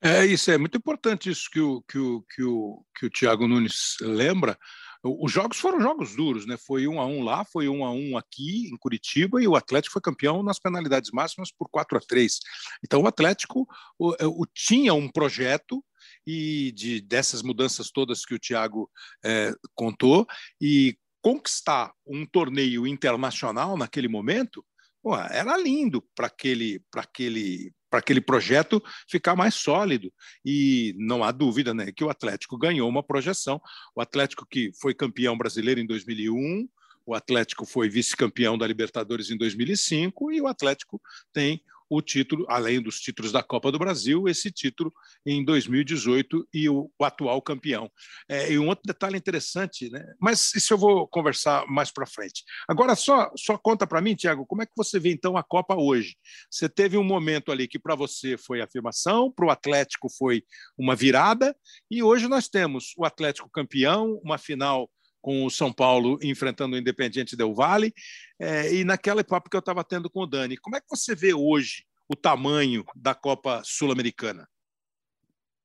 [0.00, 3.48] É isso, é muito importante isso que o, que o, que o, que o Thiago
[3.48, 4.56] Nunes lembra.
[5.02, 6.56] Os jogos foram jogos duros, né?
[6.56, 9.92] Foi um a um lá, foi um a um aqui em Curitiba e o Atlético
[9.92, 12.38] foi campeão nas penalidades máximas por 4 a 3.
[12.84, 13.66] Então o Atlético
[13.98, 15.84] o, o, tinha um projeto
[16.26, 18.90] e de dessas mudanças todas que o Tiago
[19.24, 20.26] é, contou
[20.60, 24.64] e conquistar um torneio internacional naquele momento
[25.02, 30.12] pô, era lindo para aquele para aquele para aquele projeto ficar mais sólido.
[30.44, 33.60] E não há dúvida né que o Atlético ganhou uma projeção.
[33.94, 36.68] O Atlético que foi campeão brasileiro em 2001
[37.08, 41.00] o Atlético foi vice-campeão da Libertadores em 2005 e o Atlético
[41.32, 44.92] tem o título, além dos títulos da Copa do Brasil, esse título
[45.24, 47.90] em 2018 e o, o atual campeão.
[48.28, 50.04] É, e um outro detalhe interessante, né?
[50.20, 52.44] mas isso eu vou conversar mais para frente.
[52.68, 55.74] Agora, só, só conta para mim, Tiago, como é que você vê então a Copa
[55.76, 56.16] hoje?
[56.50, 60.42] Você teve um momento ali que para você foi afirmação, para o Atlético foi
[60.76, 61.56] uma virada,
[61.90, 64.90] e hoje nós temos o Atlético campeão, uma final
[65.28, 67.92] com o São Paulo enfrentando o Independiente Del Valle,
[68.40, 70.56] é, e naquela papo que eu estava tendo com o Dani.
[70.56, 74.48] Como é que você vê hoje o tamanho da Copa Sul-Americana?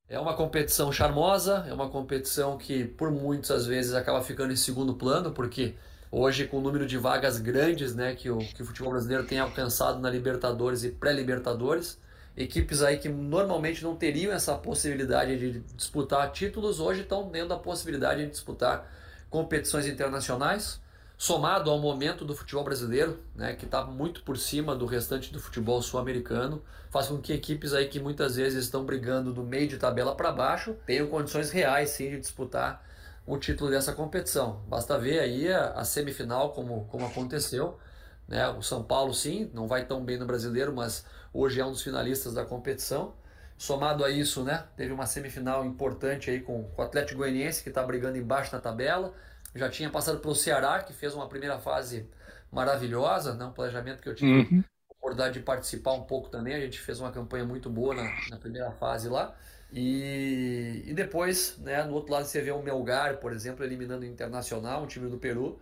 [0.09, 4.95] É uma competição charmosa, é uma competição que por muitas vezes acaba ficando em segundo
[4.95, 5.75] plano, porque
[6.11, 9.39] hoje com o número de vagas grandes né, que, o, que o futebol brasileiro tem
[9.39, 11.97] alcançado na Libertadores e pré-Libertadores,
[12.35, 17.57] equipes aí que normalmente não teriam essa possibilidade de disputar títulos, hoje estão tendo a
[17.57, 19.01] possibilidade de disputar
[19.33, 20.79] competições internacionais,
[21.17, 25.39] somado ao momento do futebol brasileiro, né, que está muito por cima do restante do
[25.39, 26.61] futebol sul-americano,
[26.91, 30.31] faz com que equipes aí que muitas vezes estão brigando do meio de tabela para
[30.31, 32.85] baixo tenham condições reais sim de disputar
[33.25, 34.61] o título dessa competição.
[34.67, 37.79] Basta ver aí a, a semifinal como, como aconteceu.
[38.27, 38.47] Né?
[38.49, 41.81] O São Paulo sim, não vai tão bem no brasileiro, mas hoje é um dos
[41.81, 43.15] finalistas da competição.
[43.57, 47.69] Somado a isso, né, teve uma semifinal importante aí com, com o Atlético Goianiense, que
[47.69, 49.13] está brigando embaixo na tabela.
[49.55, 52.09] Já tinha passado pelo Ceará, que fez uma primeira fase
[52.51, 54.63] maravilhosa, né, um planejamento que eu tive uhum.
[54.89, 56.55] oportunidade de participar um pouco também.
[56.55, 59.35] A gente fez uma campanha muito boa na, na primeira fase lá.
[59.71, 64.05] E, e depois, né, no outro lado, você vê o Melgar, por exemplo, eliminando o
[64.05, 65.59] Internacional, um time do Peru,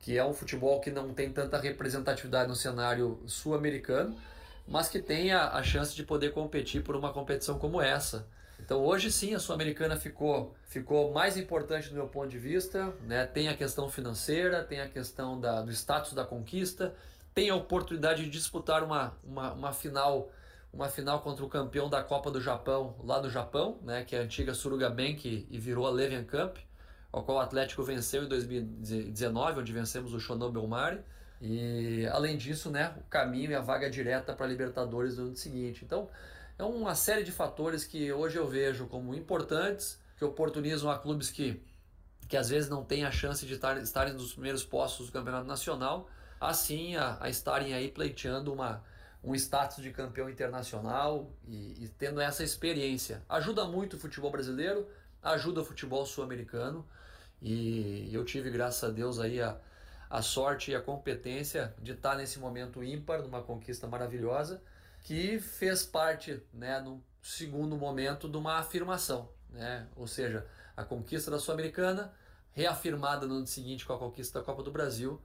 [0.00, 4.16] que é um futebol que não tem tanta representatividade no cenário sul-americano
[4.66, 8.26] mas que tenha a chance de poder competir por uma competição como essa.
[8.60, 13.26] Então hoje sim a Sul-Americana ficou, ficou mais importante do meu ponto de vista, né?
[13.26, 16.94] tem a questão financeira, tem a questão da, do status da conquista,
[17.34, 20.30] tem a oportunidade de disputar uma, uma, uma final
[20.72, 24.20] uma final contra o campeão da Copa do Japão, lá do Japão, né, que é
[24.20, 26.56] a antiga Suruga Bank e virou a Levian Cup,
[27.12, 31.00] ao qual o Atlético venceu em 2019, onde vencemos o Shonan Belmari.
[31.44, 35.36] E além disso, né, o caminho e a vaga direta para a Libertadores no ano
[35.36, 35.84] seguinte.
[35.84, 36.08] Então,
[36.56, 41.32] é uma série de fatores que hoje eu vejo como importantes, que oportunizam a clubes
[41.32, 41.60] que,
[42.28, 45.48] que às vezes não têm a chance de estar, estarem nos primeiros postos do Campeonato
[45.48, 46.08] Nacional,
[46.40, 48.84] assim a, a estarem aí pleiteando uma,
[49.24, 53.20] um status de campeão internacional e, e, tendo essa experiência.
[53.28, 54.86] Ajuda muito o futebol brasileiro,
[55.20, 56.86] ajuda o futebol sul-americano
[57.40, 59.58] e eu tive, graças a Deus, aí a,
[60.12, 64.62] a sorte e a competência de estar nesse momento ímpar, numa conquista maravilhosa,
[65.04, 69.88] que fez parte, né, no segundo momento, de uma afirmação, né?
[69.96, 70.46] ou seja,
[70.76, 72.12] a conquista da Sul-Americana,
[72.52, 75.18] reafirmada no ano seguinte com a conquista da Copa do Brasil,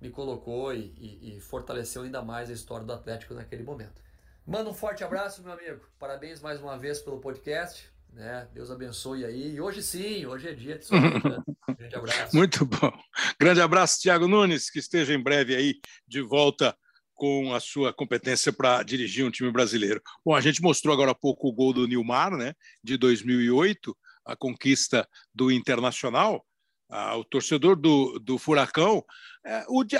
[0.00, 4.02] me colocou e, e, e, fortaleceu ainda mais a história do Atlético naquele momento.
[4.44, 5.86] Manda um forte abraço, meu amigo.
[6.00, 7.91] Parabéns mais uma vez pelo podcast.
[8.12, 8.46] Né?
[8.52, 9.54] Deus abençoe aí.
[9.54, 10.98] E hoje sim, hoje é dia de sua
[11.78, 12.36] Grande abraço.
[12.36, 12.92] Muito bom.
[13.40, 16.76] Grande abraço, Thiago Nunes, que esteja em breve aí de volta
[17.14, 20.02] com a sua competência para dirigir um time brasileiro.
[20.24, 24.36] Bom, a gente mostrou agora há pouco o gol do Nilmar, né, de 2008, a
[24.36, 26.44] conquista do Internacional
[26.92, 29.02] ah, o torcedor do, do Furacão,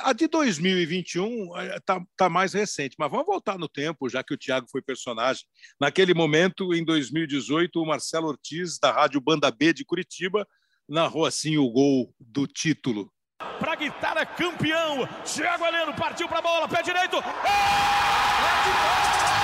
[0.03, 4.34] a de 2021 está é, tá mais recente, mas vamos voltar no tempo, já que
[4.34, 5.45] o Thiago foi personagem.
[5.80, 10.47] Naquele momento, em 2018, o Marcelo Ortiz, da Rádio Banda B de Curitiba,
[10.88, 13.12] narrou assim o gol do título.
[13.59, 17.16] Para guitarra campeão, Thiago Heleno partiu para a bola, pé direito.
[17.16, 19.41] É!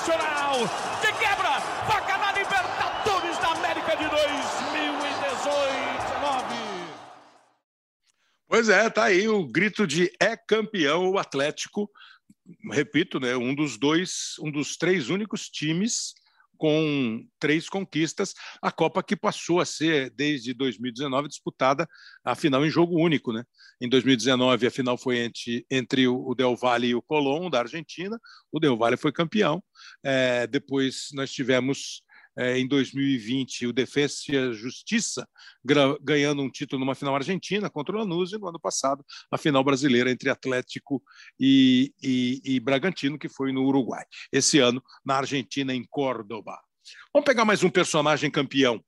[0.00, 0.56] Internacional.
[1.02, 4.30] De quebra, vaca na Libertadores da América de 2018.
[8.48, 11.90] Pois é, tá aí o grito de é campeão o Atlético.
[12.72, 16.14] Repito, né, um dos dois, um dos três únicos times
[16.60, 21.88] com três conquistas, a Copa que passou a ser, desde 2019, disputada
[22.22, 23.32] a final em jogo único.
[23.32, 23.42] Né?
[23.80, 28.20] Em 2019, a final foi entre, entre o Del Valle e o Colón, da Argentina.
[28.52, 29.64] O Del Valle foi campeão.
[30.04, 32.02] É, depois nós tivemos
[32.40, 35.28] é, em 2020 o Defesa e Justiça
[36.00, 39.62] ganhando um título numa final argentina contra o Lanús e no ano passado a final
[39.62, 41.02] brasileira entre Atlético
[41.38, 44.04] e, e, e Bragantino, que foi no Uruguai.
[44.32, 46.58] Esse ano na Argentina, em Córdoba.
[47.12, 48.82] Vamos pegar mais um personagem campeão.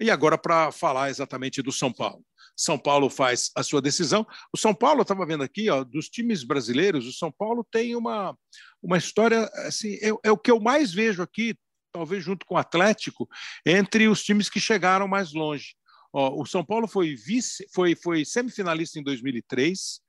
[0.00, 2.24] E agora para falar exatamente do São Paulo.
[2.56, 4.24] São Paulo faz a sua decisão.
[4.52, 8.36] O São Paulo, estava vendo aqui, ó, dos times brasileiros, o São Paulo tem uma,
[8.80, 11.56] uma história, assim, é, é o que eu mais vejo aqui,
[11.92, 13.28] talvez junto com o Atlético,
[13.64, 15.74] entre os times que chegaram mais longe.
[16.12, 20.00] Ó, o São Paulo foi vice, foi, foi semifinalista em 2003.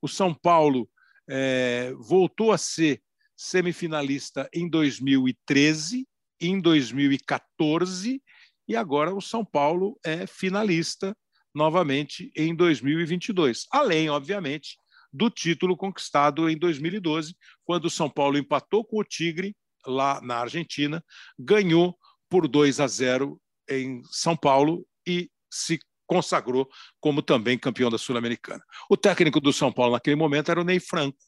[0.00, 0.88] O São Paulo
[1.28, 3.02] é, voltou a ser
[3.36, 6.06] semifinalista em 2013,
[6.40, 8.22] em 2014
[8.68, 11.16] e agora o São Paulo é finalista
[11.54, 13.66] novamente em 2022.
[13.70, 14.76] Além, obviamente,
[15.12, 19.54] do título conquistado em 2012, quando o São Paulo empatou com o Tigre
[19.86, 21.04] lá na Argentina,
[21.38, 21.96] ganhou
[22.28, 26.68] por 2 a 0 em São Paulo e se consagrou
[27.00, 28.62] como também campeão da Sul-Americana.
[28.88, 31.18] O técnico do São Paulo naquele momento era o Ney Franco.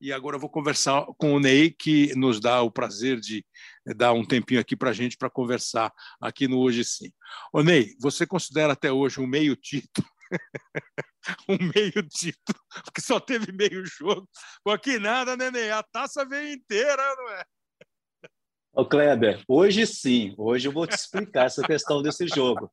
[0.00, 3.44] E agora eu vou conversar com o Ney, que nos dá o prazer de
[3.96, 5.90] dar um tempinho aqui para a gente para conversar
[6.20, 7.10] aqui no Hoje Sim.
[7.52, 10.06] Ô Ney, você considera até hoje um meio título
[11.48, 14.28] um meio título, porque só teve meio jogo.
[14.68, 15.70] Aqui nada, né, Ney?
[15.70, 17.44] A taça veio inteira, não é?
[18.76, 22.70] Ô Kleber, hoje sim, hoje eu vou te explicar essa questão desse jogo.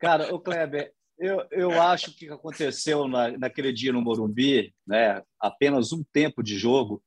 [0.00, 5.92] Cara, ô Kleber, eu, eu acho que aconteceu na, naquele dia no Morumbi, né, apenas
[5.92, 7.00] um tempo de jogo,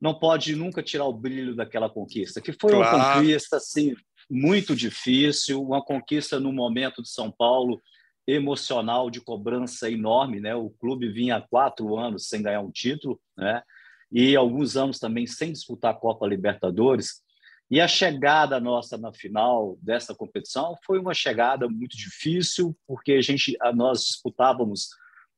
[0.00, 2.96] não pode nunca tirar o brilho daquela conquista, que foi claro.
[2.96, 3.94] uma conquista assim,
[4.28, 7.80] muito difícil, uma conquista no momento de São Paulo
[8.26, 10.56] emocional de cobrança enorme, né?
[10.56, 13.62] O clube vinha há quatro anos sem ganhar um título, né?
[14.10, 17.24] E alguns anos também sem disputar a Copa Libertadores.
[17.70, 23.20] E a chegada nossa na final dessa competição foi uma chegada muito difícil, porque a
[23.20, 24.90] gente, nós disputávamos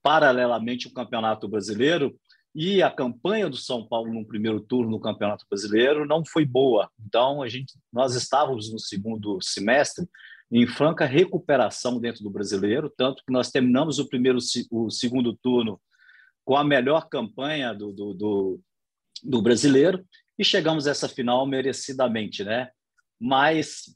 [0.02, 2.18] paralelamente o Campeonato Brasileiro
[2.54, 6.90] e a campanha do São Paulo no primeiro turno no Campeonato Brasileiro não foi boa.
[7.06, 10.06] Então, a gente, nós estávamos no segundo semestre
[10.50, 14.38] em franca recuperação dentro do brasileiro, tanto que nós terminamos o primeiro
[14.70, 15.80] o segundo turno
[16.44, 18.60] com a melhor campanha do, do, do,
[19.22, 20.02] do brasileiro
[20.38, 22.70] e chegamos a essa final merecidamente, né?
[23.20, 23.94] Mas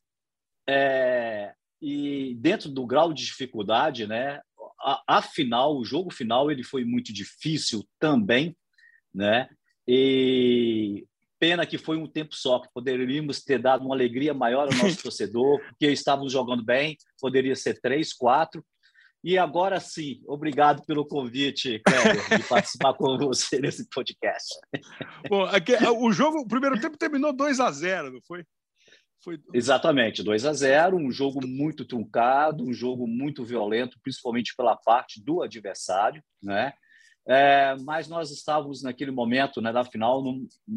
[0.68, 4.40] é, e dentro do grau de dificuldade, né?
[4.80, 8.56] A, a, final, o jogo final, ele foi muito difícil também,
[9.14, 9.48] né?
[9.86, 11.06] E
[11.38, 15.02] pena que foi um tempo só, que poderíamos ter dado uma alegria maior ao nosso
[15.02, 18.64] torcedor, porque estávamos jogando bem, poderia ser três, quatro,
[19.22, 24.58] e agora sim, obrigado pelo convite, Cléber, de participar com você nesse podcast.
[25.28, 28.44] Bom, aqui, o jogo, o primeiro tempo terminou 2 a 0 não foi?
[29.22, 29.38] foi?
[29.54, 35.22] Exatamente, 2 a 0 um jogo muito truncado, um jogo muito violento, principalmente pela parte
[35.22, 36.72] do adversário, né?
[37.26, 40.24] É, mas nós estávamos naquele momento né, da final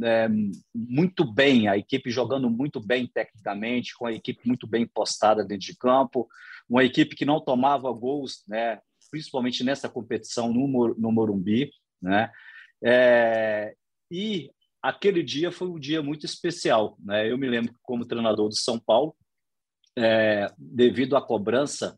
[0.03, 0.27] é,
[0.73, 5.65] muito bem, a equipe jogando muito bem tecnicamente, com a equipe muito bem postada dentro
[5.65, 6.27] de campo,
[6.69, 8.79] uma equipe que não tomava gols, né,
[9.09, 11.71] principalmente nessa competição no, no Morumbi.
[11.99, 12.31] Né,
[12.83, 13.75] é,
[14.11, 14.51] e
[14.83, 16.95] aquele dia foi um dia muito especial.
[17.03, 19.15] Né, eu me lembro como treinador do São Paulo,
[19.97, 21.95] é, devido à cobrança,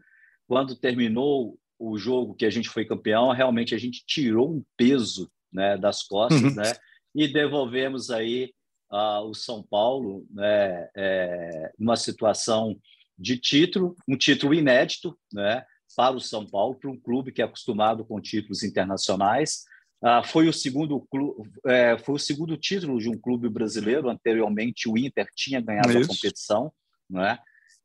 [0.47, 5.29] quando terminou o jogo que a gente foi campeão, realmente a gente tirou um peso
[5.51, 6.55] né, das costas, uhum.
[6.55, 6.73] né?
[7.15, 8.53] E devolvemos aí
[8.91, 12.77] uh, o São Paulo, né, é, numa situação
[13.17, 15.63] de título, um título inédito, né?
[15.95, 19.63] Para o São Paulo, para um clube que é acostumado com títulos internacionais.
[20.03, 24.09] Uh, foi o segundo clube, é, foi o segundo título de um clube brasileiro.
[24.09, 26.11] Anteriormente, o Inter tinha ganhado Isso.
[26.11, 26.71] a competição,
[27.09, 27.39] né?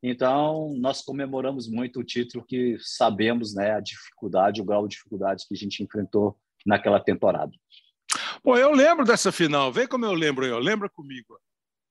[0.05, 5.45] Então, nós comemoramos muito o título que sabemos né, a dificuldade, o grau de dificuldade
[5.47, 7.53] que a gente enfrentou naquela temporada.
[8.43, 9.71] Pô, eu lembro dessa final.
[9.71, 11.39] Vê como eu lembro, eu lembro comigo.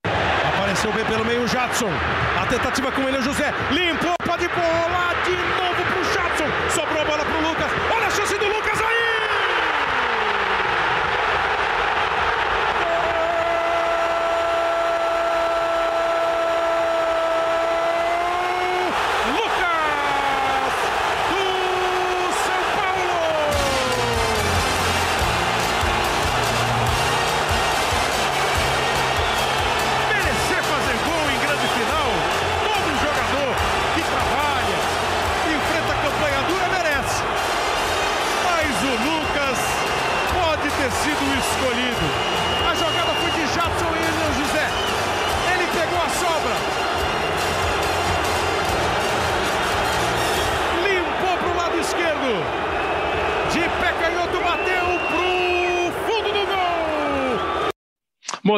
[0.04, 1.88] Apareceu bem pelo meio o Jadson.
[2.38, 3.50] A tentativa com ele, o José.
[3.72, 5.61] Limpou, pode bolar de novo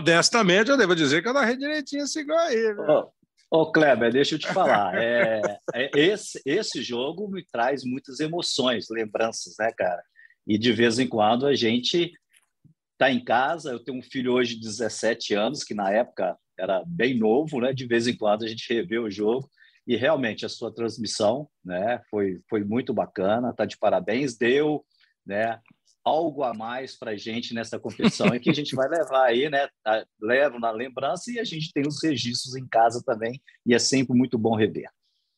[0.05, 2.73] modestamente, eu devo dizer que eu narrei direitinho esse gol aí.
[2.75, 3.11] Ô,
[3.51, 4.95] oh, Kleber, deixa eu te falar.
[5.03, 5.41] É,
[5.75, 10.03] é, esse, esse jogo me traz muitas emoções, lembranças, né, cara?
[10.47, 12.13] E de vez em quando a gente
[12.93, 13.71] está em casa.
[13.71, 17.73] Eu tenho um filho hoje de 17 anos, que na época era bem novo, né?
[17.73, 19.49] De vez em quando a gente revê o jogo.
[19.87, 24.37] E realmente a sua transmissão né, foi, foi muito bacana, tá de parabéns.
[24.37, 24.85] Deu
[25.27, 25.59] né,
[26.05, 29.49] algo a mais para a gente nessa competição e que a gente vai levar aí,
[29.49, 29.67] né?
[30.21, 34.17] Levo na lembrança e a gente tem os registros em casa também e é sempre
[34.17, 34.91] muito bom rever.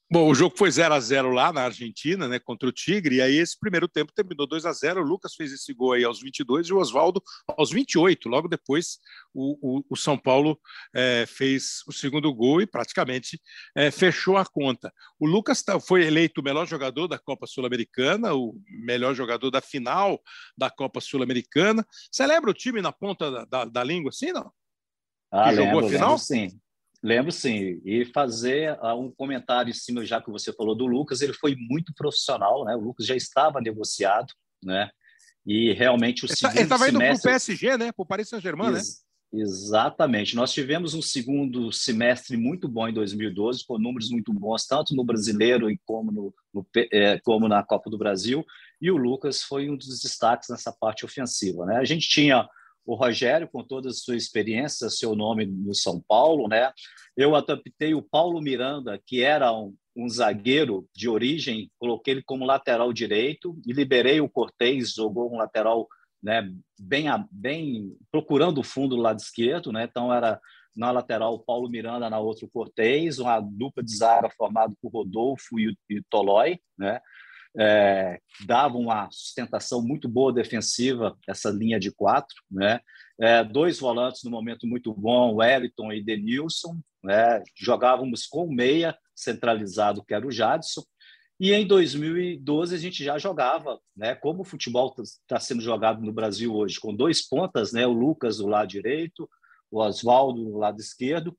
[0.09, 3.21] Bom, o jogo foi 0 a 0 lá na Argentina, né, contra o Tigre, e
[3.21, 6.21] aí esse primeiro tempo terminou 2 a 0 O Lucas fez esse gol aí aos
[6.21, 7.21] 22 e o Oswaldo
[7.57, 8.29] aos 28.
[8.29, 8.99] Logo depois,
[9.35, 10.61] o, o, o São Paulo
[10.95, 13.41] é, fez o segundo gol e praticamente
[13.77, 14.93] é, fechou a conta.
[15.19, 19.61] O Lucas tá, foi eleito o melhor jogador da Copa Sul-Americana, o melhor jogador da
[19.61, 20.23] final
[20.57, 21.85] da Copa Sul-Americana.
[22.13, 24.53] Você lembra o time na ponta da, da, da língua, assim, não?
[25.33, 26.09] Ah, que lembro, jogou a final?
[26.11, 26.61] Lembro, sim.
[27.03, 31.21] Lembro sim, e fazer uh, um comentário em cima, já que você falou do Lucas,
[31.21, 32.75] ele foi muito profissional, né?
[32.75, 34.33] O Lucas já estava negociado,
[34.63, 34.91] né?
[35.47, 37.93] E realmente o segundo Ele estava indo para o PSG, né?
[37.93, 38.81] Para o Paris Saint-Germain, né?
[39.33, 40.35] Exatamente.
[40.35, 45.05] Nós tivemos um segundo semestre muito bom em 2012, com números muito bons, tanto no
[45.05, 48.45] brasileiro como, no, no é, como na Copa do Brasil.
[48.81, 51.67] E o Lucas foi um dos destaques nessa parte ofensiva.
[51.67, 51.77] Né?
[51.77, 52.49] A gente tinha
[52.87, 56.71] o Rogério, com toda a sua experiência, seu nome no São Paulo, né?
[57.17, 62.45] Eu adaptei o Paulo Miranda, que era um, um zagueiro de origem, coloquei ele como
[62.45, 65.89] lateral direito e liberei o Cortez, jogou um lateral
[66.23, 69.85] né, bem, bem procurando o fundo do lado esquerdo, né?
[69.85, 70.41] Então era
[70.77, 74.93] na lateral o Paulo Miranda, na outra o Cortez, uma dupla de zaga formada por
[74.93, 77.01] Rodolfo e, e Tolói, né?
[77.59, 82.81] É, dava uma sustentação muito boa defensiva essa linha de quatro, né?
[83.19, 87.43] É, dois volantes no momento muito bom, Wellington e Denilson, né?
[87.59, 90.83] Jogávamos com meia centralizado que era o Jadson,
[91.39, 94.15] e em 2012 a gente já jogava, né?
[94.15, 97.87] Como o futebol está sendo jogado no Brasil hoje, com dois pontas, né?
[97.87, 99.29] O Lucas do lado direito,
[99.71, 101.37] o Oswaldo do lado esquerdo.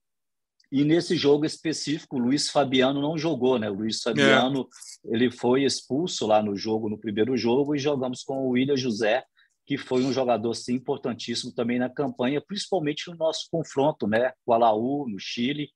[0.72, 3.70] E nesse jogo específico, o Luiz Fabiano não jogou, né?
[3.70, 4.68] O Luiz Fabiano
[5.06, 5.16] é.
[5.16, 9.24] ele foi expulso lá no jogo, no primeiro jogo, e jogamos com o William José,
[9.66, 14.34] que foi um jogador sim, importantíssimo também na campanha, principalmente no nosso confronto, né?
[14.46, 15.70] Com a Laú no Chile,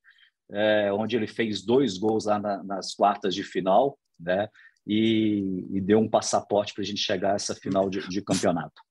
[0.51, 4.47] é, onde ele fez dois gols lá na, nas quartas de final né?
[4.85, 8.81] E, e deu um passaporte para a gente chegar a essa final de, de campeonato.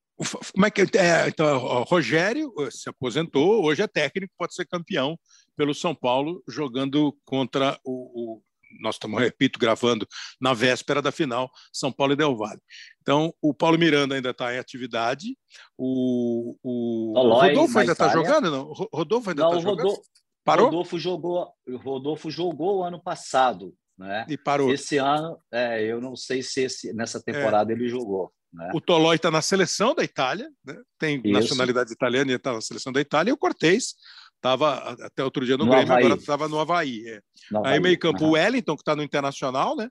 [0.52, 1.28] Como é que é?
[1.28, 5.18] Então, o Rogério eh, se aposentou, hoje é técnico, pode ser campeão
[5.56, 8.42] pelo São Paulo, jogando contra o, o
[8.80, 10.06] nós estamos, repito, gravando
[10.40, 12.60] na véspera da final, São Paulo e Del Valle.
[13.02, 15.36] Então, o Paulo Miranda ainda está em atividade,
[15.76, 18.72] o, o, o Rodolfo ainda está jogando, não?
[18.92, 19.78] Rodolfo ainda está jogando?
[19.78, 20.02] Rodolfo,
[20.44, 20.66] Parou?
[20.66, 24.26] Rodolfo jogou, Rodolfo jogou ano passado, né?
[24.28, 24.72] E parou.
[24.72, 27.74] Esse ano, é, eu não sei se esse, nessa temporada é.
[27.74, 28.32] ele jogou.
[28.52, 28.70] Né?
[28.74, 30.76] O Tolói está na seleção da Itália, né?
[30.98, 31.32] tem Isso.
[31.32, 33.94] nacionalidade italiana e está na seleção da Itália, e o Cortez
[34.40, 36.04] estava até outro dia no, no Grêmio, Havaí.
[36.04, 37.06] agora estava no Havaí.
[37.06, 37.22] É.
[37.50, 38.30] No Aí meio campo uhum.
[38.30, 39.88] o Wellington, que está no Internacional, né?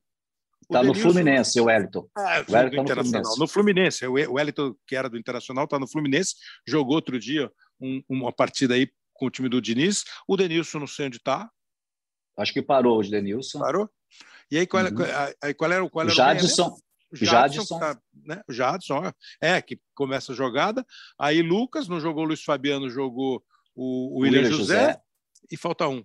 [0.61, 2.07] Está no Fluminense, o Wellington.
[2.17, 3.39] É, o Wellington no Fluminense.
[3.39, 4.07] no Fluminense.
[4.07, 6.35] O Wellington, que era do Internacional, está no Fluminense,
[6.67, 10.03] jogou outro dia um, uma partida aí com o time do Diniz.
[10.27, 11.49] O Denilson, não sei onde está.
[12.37, 13.59] Acho que parou o Denilson.
[13.59, 13.89] Parou?
[14.51, 15.33] E aí qual, é, uhum.
[15.41, 16.75] aí, qual era, qual era o Jadson.
[17.11, 18.43] O Jadson, tá, né?
[18.49, 20.85] Jadson, é, que começa a jogada.
[21.17, 23.43] Aí Lucas não jogou, Luiz Fabiano jogou
[23.79, 25.01] o, o William, William José, José,
[25.49, 26.03] e falta um.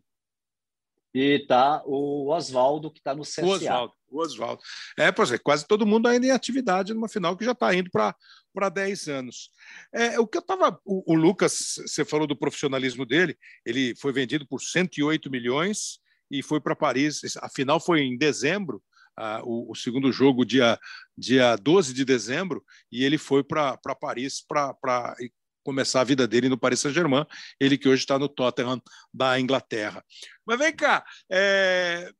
[1.13, 3.45] E tá o Oswaldo, que está no CSA.
[3.45, 4.63] O Oswaldo, o Oswaldo.
[4.97, 7.91] É, pois é, quase todo mundo ainda em atividade numa final que já está indo
[7.91, 9.51] para 10 anos.
[9.93, 10.79] É, o que eu estava.
[10.85, 15.99] O, o, Lucas, você falou do profissionalismo dele, ele foi vendido por 108 milhões
[16.31, 17.23] e foi para Paris.
[17.41, 18.83] A final foi em dezembro,
[19.19, 20.79] uh, o, o, segundo jogo, dia,
[21.17, 25.17] dia 12 de dezembro, e ele foi para Paris para
[25.65, 27.27] começar a vida dele no Paris Saint-Germain,
[27.59, 28.81] ele que hoje está no Tottenham
[29.13, 30.05] da Inglaterra.
[30.47, 32.13] Mas vem cá, é,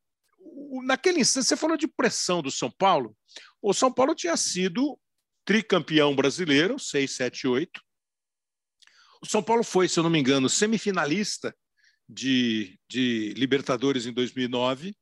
[0.83, 3.15] naquele instante, você falou de pressão do São Paulo.
[3.61, 4.99] O São Paulo tinha sido
[5.45, 7.81] tricampeão brasileiro, 6, 7, 8.
[9.21, 11.55] O São Paulo foi, se eu não me engano, semifinalista
[12.07, 14.95] de, de Libertadores em 2009.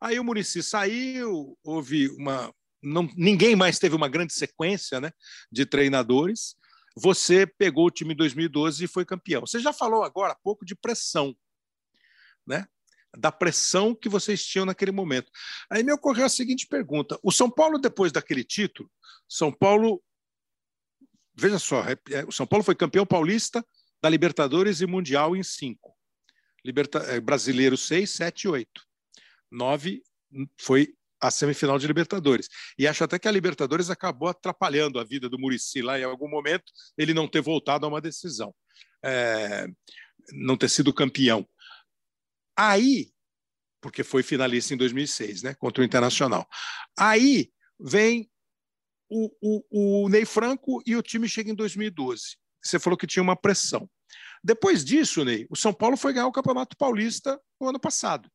[0.00, 2.52] Aí o Murici saiu, houve uma.
[2.80, 5.10] Não, ninguém mais teve uma grande sequência né,
[5.50, 6.54] de treinadores.
[7.00, 9.42] Você pegou o time em 2012 e foi campeão.
[9.42, 11.36] Você já falou agora há pouco de pressão,
[12.46, 12.66] né?
[13.16, 15.30] da pressão que vocês tinham naquele momento.
[15.70, 18.90] Aí me ocorreu a seguinte pergunta: o São Paulo, depois daquele título,
[19.28, 20.02] São Paulo.
[21.34, 23.64] Veja só, é, é, o São Paulo foi campeão paulista
[24.02, 25.96] da Libertadores e Mundial em cinco.
[26.64, 26.98] Liberta...
[26.98, 28.86] Eh, brasileiro 6, 7 8.
[29.50, 30.02] 9
[30.60, 32.48] foi a semifinal de Libertadores.
[32.78, 36.28] E acho até que a Libertadores acabou atrapalhando a vida do Murici lá em algum
[36.28, 38.54] momento, ele não ter voltado a uma decisão,
[39.04, 39.66] é...
[40.32, 41.48] não ter sido campeão.
[42.56, 43.10] Aí,
[43.80, 46.46] porque foi finalista em 2006, né, contra o Internacional.
[46.98, 48.30] Aí vem
[49.08, 52.36] o, o, o Ney Franco e o time chega em 2012.
[52.62, 53.88] Você falou que tinha uma pressão.
[54.42, 58.30] Depois disso, Ney, o São Paulo foi ganhar o Campeonato Paulista no ano passado.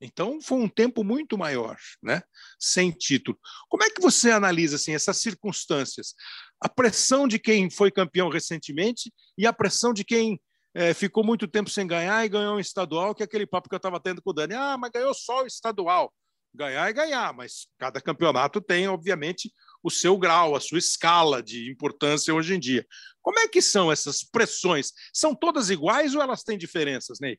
[0.00, 2.22] Então foi um tempo muito maior, né?
[2.58, 3.38] Sem título.
[3.68, 6.14] Como é que você analisa assim essas circunstâncias?
[6.60, 10.40] A pressão de quem foi campeão recentemente e a pressão de quem
[10.74, 13.74] é, ficou muito tempo sem ganhar e ganhou um estadual, que é aquele papo que
[13.74, 14.54] eu estava tendo com o Dani.
[14.54, 16.12] Ah, mas ganhou só o estadual.
[16.54, 21.70] Ganhar é ganhar, mas cada campeonato tem, obviamente, o seu grau, a sua escala de
[21.70, 22.86] importância hoje em dia.
[23.20, 24.92] Como é que são essas pressões?
[25.12, 27.38] São todas iguais ou elas têm diferenças, Ney?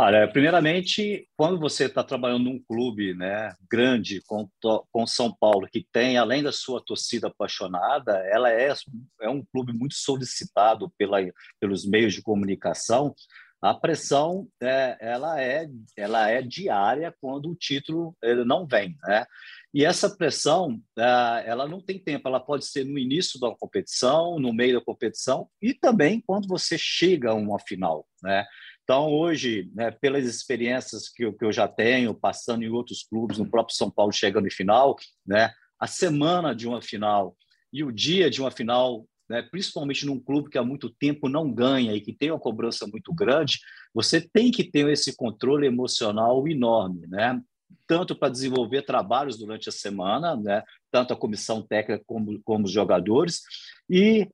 [0.00, 4.48] Olha, primeiramente, quando você está trabalhando num clube né, grande com,
[4.92, 8.72] com São Paulo, que tem, além da sua torcida apaixonada, ela é,
[9.20, 11.18] é um clube muito solicitado pela,
[11.58, 13.12] pelos meios de comunicação,
[13.60, 19.26] a pressão é, ela é ela é diária quando o título ele não vem né?
[19.74, 24.38] E essa pressão é, ela não tem tempo ela pode ser no início da competição
[24.38, 28.46] no meio da competição e também quando você chega a uma final né
[28.88, 33.36] então hoje né, pelas experiências que eu, que eu já tenho passando em outros clubes
[33.36, 37.36] no próprio São Paulo chegando em final né a semana de uma final
[37.70, 41.52] e o dia de uma final né, principalmente num clube que há muito tempo não
[41.52, 43.58] ganha e que tem uma cobrança muito grande,
[43.92, 47.38] você tem que ter esse controle emocional enorme, né?
[47.86, 50.62] tanto para desenvolver trabalhos durante a semana, né?
[50.90, 53.42] tanto a comissão técnica como, como os jogadores,
[53.88, 54.26] e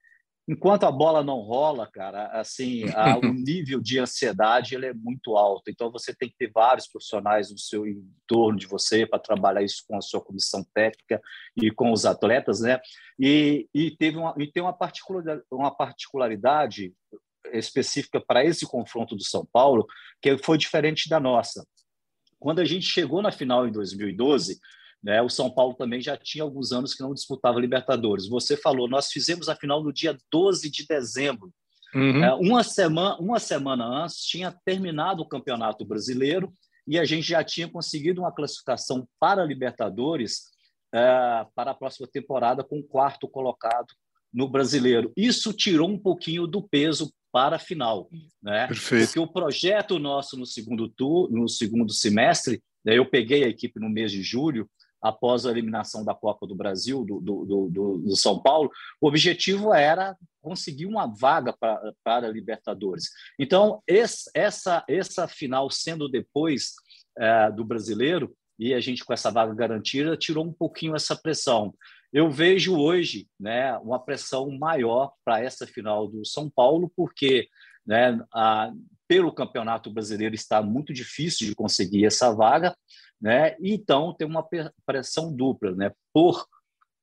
[0.46, 5.36] enquanto a bola não rola, cara, assim, a, o nível de ansiedade ele é muito
[5.36, 5.70] alto.
[5.70, 9.84] Então você tem que ter vários profissionais no seu entorno de você para trabalhar isso
[9.88, 11.20] com a sua comissão técnica
[11.56, 12.78] e com os atletas, né?
[13.18, 16.92] E, e teve uma, e tem uma particularidade, uma particularidade
[17.52, 19.86] específica para esse confronto do São Paulo
[20.20, 21.66] que foi diferente da nossa.
[22.38, 24.58] Quando a gente chegou na final em 2012,
[25.04, 28.26] né, o São Paulo também já tinha alguns anos que não disputava Libertadores.
[28.26, 31.52] Você falou, nós fizemos a final no dia 12 de dezembro.
[31.94, 32.24] Uhum.
[32.24, 36.50] É, uma, semana, uma semana antes tinha terminado o Campeonato Brasileiro
[36.88, 40.44] e a gente já tinha conseguido uma classificação para Libertadores
[40.94, 43.88] é, para a próxima temporada com o quarto colocado
[44.32, 45.12] no Brasileiro.
[45.14, 48.08] Isso tirou um pouquinho do peso para a final,
[48.42, 48.68] né?
[48.68, 49.06] Perfeito.
[49.06, 53.78] Porque o projeto nosso no segundo tour, no segundo semestre, né, eu peguei a equipe
[53.78, 54.68] no mês de julho,
[55.04, 59.74] após a eliminação da Copa do Brasil, do, do, do, do São Paulo, o objetivo
[59.74, 63.10] era conseguir uma vaga para, para Libertadores.
[63.38, 66.72] Então, esse, essa, essa final sendo depois
[67.18, 71.74] é, do brasileiro, e a gente com essa vaga garantida, tirou um pouquinho essa pressão.
[72.10, 77.46] Eu vejo hoje né, uma pressão maior para essa final do São Paulo, porque
[77.86, 78.72] né, a,
[79.06, 82.74] pelo Campeonato Brasileiro está muito difícil de conseguir essa vaga,
[83.24, 83.56] né?
[83.58, 84.46] então tem uma
[84.84, 86.46] pressão dupla né, por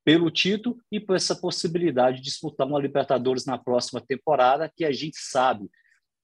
[0.04, 4.92] pelo título e por essa possibilidade de disputar uma Libertadores na próxima temporada, que a
[4.92, 5.70] gente sabe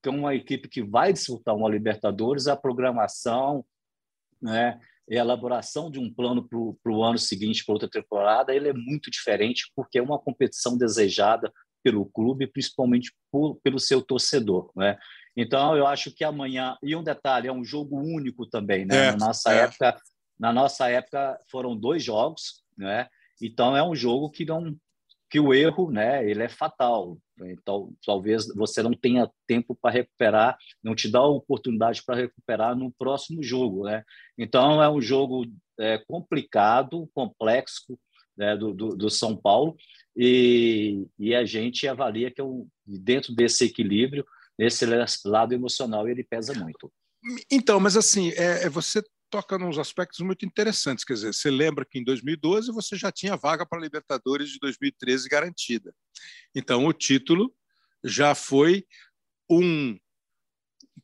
[0.01, 3.65] que é uma equipe que vai disputar uma Libertadores, a programação,
[4.41, 4.79] né,
[5.09, 9.09] a elaboração de um plano para o ano seguinte, para outra temporada, ele é muito
[9.09, 11.51] diferente, porque é uma competição desejada
[11.83, 14.71] pelo clube, principalmente por, pelo seu torcedor.
[14.75, 14.97] Né?
[15.41, 18.85] Então, eu acho que amanhã, e um detalhe, é um jogo único também.
[18.85, 19.07] Né?
[19.07, 19.59] É, na, nossa é.
[19.59, 19.97] época,
[20.37, 23.07] na nossa época foram dois jogos, né?
[23.41, 24.75] então é um jogo que não
[25.29, 27.15] que o erro, né, ele é fatal.
[27.39, 32.75] Então, talvez você não tenha tempo para recuperar, não te dá a oportunidade para recuperar
[32.75, 34.03] no próximo jogo, né?
[34.35, 35.45] Então, é um jogo
[35.79, 37.95] é, complicado, complexo
[38.35, 39.77] né, do, do, do, São Paulo
[40.17, 44.25] e, e a gente avalia que é um, dentro desse equilíbrio,
[44.67, 44.85] esse
[45.25, 46.91] lado emocional, ele pesa muito.
[47.51, 51.05] Então, mas assim, é, é você toca nos aspectos muito interessantes.
[51.05, 54.59] Quer dizer, você lembra que em 2012 você já tinha vaga para a Libertadores de
[54.59, 55.93] 2013 garantida.
[56.55, 57.53] Então, o título
[58.03, 58.85] já foi
[59.49, 59.97] um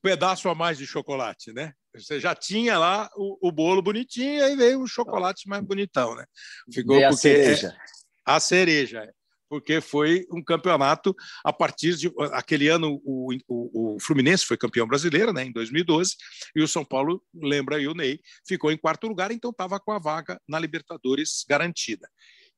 [0.02, 1.74] pedaço a mais de chocolate, né?
[1.96, 6.26] Você já tinha lá o, o bolo bonitinho, aí veio um chocolate mais bonitão, né?
[6.72, 7.68] Ficou a cereja.
[7.68, 7.96] É,
[8.26, 9.14] a cereja.
[9.56, 14.86] Porque foi um campeonato a partir de aquele ano o, o, o, Fluminense foi campeão
[14.86, 16.14] brasileiro, né, em 2012,
[16.54, 19.94] e o São Paulo, lembra aí o Ney, ficou em quarto lugar, então estava com
[19.94, 22.06] a vaga na Libertadores garantida.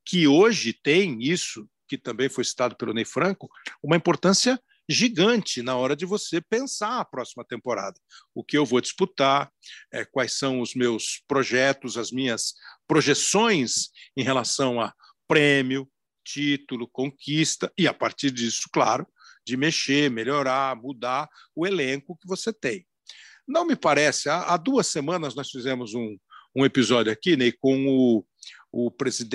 [0.04, 3.48] Que hoje tem isso, que também foi citado pelo Ney Franco,
[3.84, 8.00] uma importância gigante na hora de você pensar a próxima temporada.
[8.34, 9.52] O que eu vou disputar,
[9.94, 12.56] é, quais são os meus projetos, as minhas
[12.88, 14.92] projeções em relação a
[15.28, 15.88] prêmio,
[16.28, 19.08] título, conquista, e a partir disso, claro,
[19.46, 22.86] de mexer, melhorar, mudar o elenco que você tem.
[23.48, 26.18] Não me parece, há, duas semanas nós fizemos um,
[26.54, 28.26] um episódio aqui né, com o,
[28.74, 28.92] o,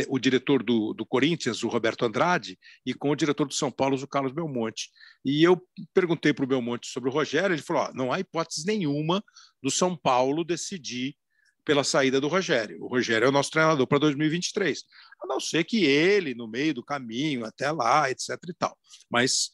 [0.09, 3.97] o diretor do, do Corinthians, o Roberto Andrade, e com o diretor do São Paulo,
[3.97, 4.91] o Carlos Belmonte.
[5.25, 5.59] E eu
[5.95, 9.25] perguntei para o Belmonte sobre o Rogério, ele falou: não há hipótese nenhuma
[9.63, 11.17] do São Paulo decidir
[11.65, 12.83] pela saída do Rogério.
[12.83, 14.83] O Rogério é o nosso treinador para 2023,
[15.23, 18.31] a não ser que ele, no meio do caminho, até lá, etc.
[18.49, 18.77] e tal.
[19.11, 19.51] Mas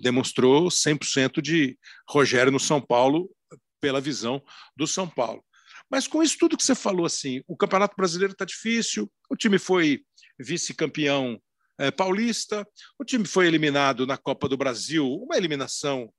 [0.00, 3.30] demonstrou 100% de Rogério no São Paulo
[3.80, 4.42] pela visão
[4.76, 5.44] do São Paulo.
[5.90, 9.58] Mas com isso tudo que você falou, assim, o Campeonato Brasileiro está difícil, o time
[9.58, 10.02] foi
[10.38, 11.40] vice-campeão
[11.78, 12.66] é, paulista,
[12.98, 16.12] o time foi eliminado na Copa do Brasil, uma eliminação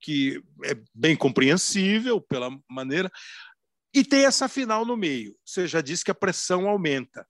[0.00, 3.10] que é bem compreensível pela maneira.
[3.96, 5.34] E tem essa final no meio.
[5.42, 7.26] Você já disse que a pressão aumenta.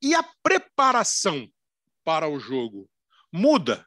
[0.00, 1.50] E a preparação
[2.04, 2.88] para o jogo
[3.32, 3.84] muda?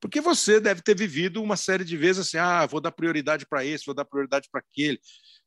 [0.00, 3.64] Porque você deve ter vivido uma série de vezes assim: ah, vou dar prioridade para
[3.64, 5.00] esse, vou dar prioridade para aquele.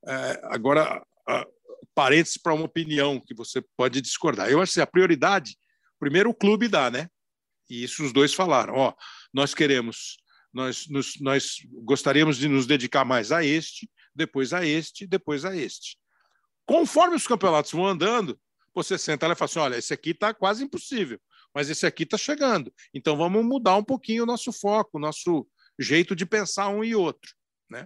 [0.07, 1.05] É, agora,
[1.93, 4.49] parênteses para uma opinião que você pode discordar.
[4.49, 5.57] Eu acho que a prioridade,
[5.99, 7.09] primeiro o clube dá, né?
[7.69, 8.93] E isso os dois falaram: ó,
[9.33, 10.19] nós queremos,
[10.53, 15.55] nós, nos, nós gostaríamos de nos dedicar mais a este, depois a este, depois a
[15.55, 15.97] este.
[16.66, 18.39] Conforme os campeonatos vão andando,
[18.74, 21.20] você senta lá e fala assim: olha, esse aqui está quase impossível.
[21.53, 22.74] mas esse aqui está chegando.
[22.93, 25.47] Então vamos mudar um pouquinho o nosso foco, o nosso
[25.78, 27.34] jeito de pensar um e outro.
[27.70, 27.86] Né?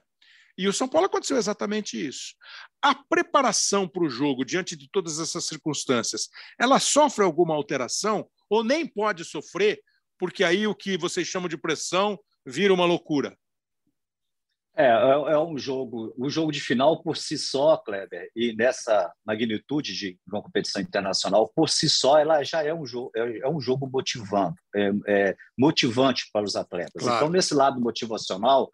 [0.57, 2.35] E o São Paulo aconteceu exatamente isso.
[2.81, 8.63] A preparação para o jogo, diante de todas essas circunstâncias, ela sofre alguma alteração ou
[8.63, 9.81] nem pode sofrer,
[10.17, 13.37] porque aí o que vocês chamam de pressão vira uma loucura?
[14.77, 19.11] É, é, é um jogo, o jogo de final por si só, Kleber, e nessa
[19.25, 23.49] magnitude de uma competição internacional, por si só, ela já é um jogo, é, é
[23.49, 27.01] um jogo motivante, é, é, motivante para os atletas.
[27.01, 27.15] Claro.
[27.15, 28.69] Então, nesse lado motivacional,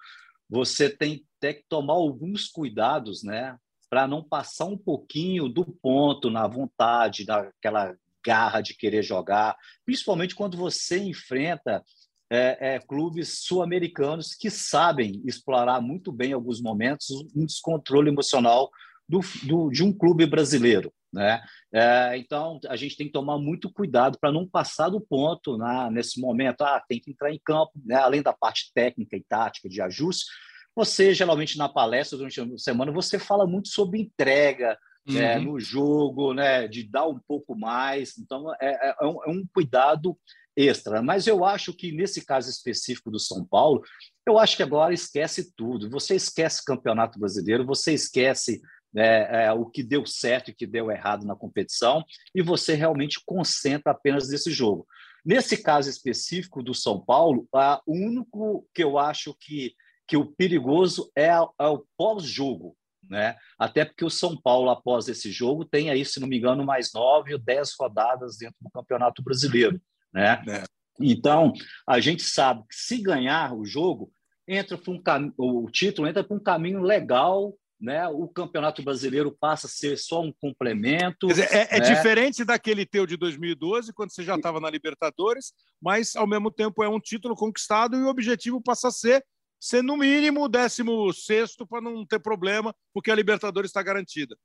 [0.50, 3.56] você tem, tem que tomar alguns cuidados, né,
[3.88, 7.96] para não passar um pouquinho do ponto na vontade, naquela
[8.26, 11.84] garra de querer jogar, principalmente quando você enfrenta
[12.32, 18.70] é, é, clubes sul-americanos que sabem explorar muito bem, em alguns momentos, um descontrole emocional
[19.08, 20.94] do, do, de um clube brasileiro.
[21.12, 21.44] Né?
[21.74, 25.90] É, então, a gente tem que tomar muito cuidado para não passar do ponto né,
[25.92, 26.62] nesse momento.
[26.62, 27.96] Ah, tem que entrar em campo, né?
[27.96, 30.26] além da parte técnica e tática de ajuste.
[30.74, 34.78] Você, geralmente, na palestra durante a semana, você fala muito sobre entrega,
[35.08, 35.18] é, uhum.
[35.18, 38.18] é, no jogo, né, de dar um pouco mais.
[38.18, 40.18] Então, é, é, é, um, é, um, cuidado
[40.56, 41.02] extra.
[41.02, 43.82] Mas eu acho que, nesse caso específico do São Paulo,
[44.28, 45.90] eu acho que agora esquece tudo.
[45.90, 48.62] Você esquece Campeonato Brasileiro, você esquece
[48.94, 52.04] né, é, o que deu certo e o que deu errado na competição,
[52.36, 54.86] e você realmente concentra apenas nesse jogo.
[55.24, 59.74] Nesse caso específico do São Paulo, a, o único que eu acho que,
[60.08, 62.76] que o perigoso é, é o pós-jogo
[63.12, 63.36] né?
[63.60, 66.94] Até porque o São Paulo, após esse jogo, tem aí, se não me engano, mais
[66.94, 69.82] nove ou dez rodadas dentro do Campeonato Brasileiro,
[70.14, 70.44] né?
[70.48, 70.64] É.
[71.00, 71.54] Então,
[71.88, 74.12] a gente sabe que se ganhar o jogo,
[74.48, 75.34] entra um cam...
[75.38, 78.08] o título entra para um caminho legal né?
[78.08, 81.28] O Campeonato Brasileiro passa a ser só um complemento.
[81.28, 81.88] Dizer, é, é né?
[81.88, 85.52] é, diferente daquele teu de 2012, quando você já estava na Libertadores,
[85.82, 89.26] mas ao mesmo tempo é um título conquistado e o objetivo passa a ser
[89.60, 94.36] ser no mínimo o 16 para não ter problema, porque a Libertadores está garantida.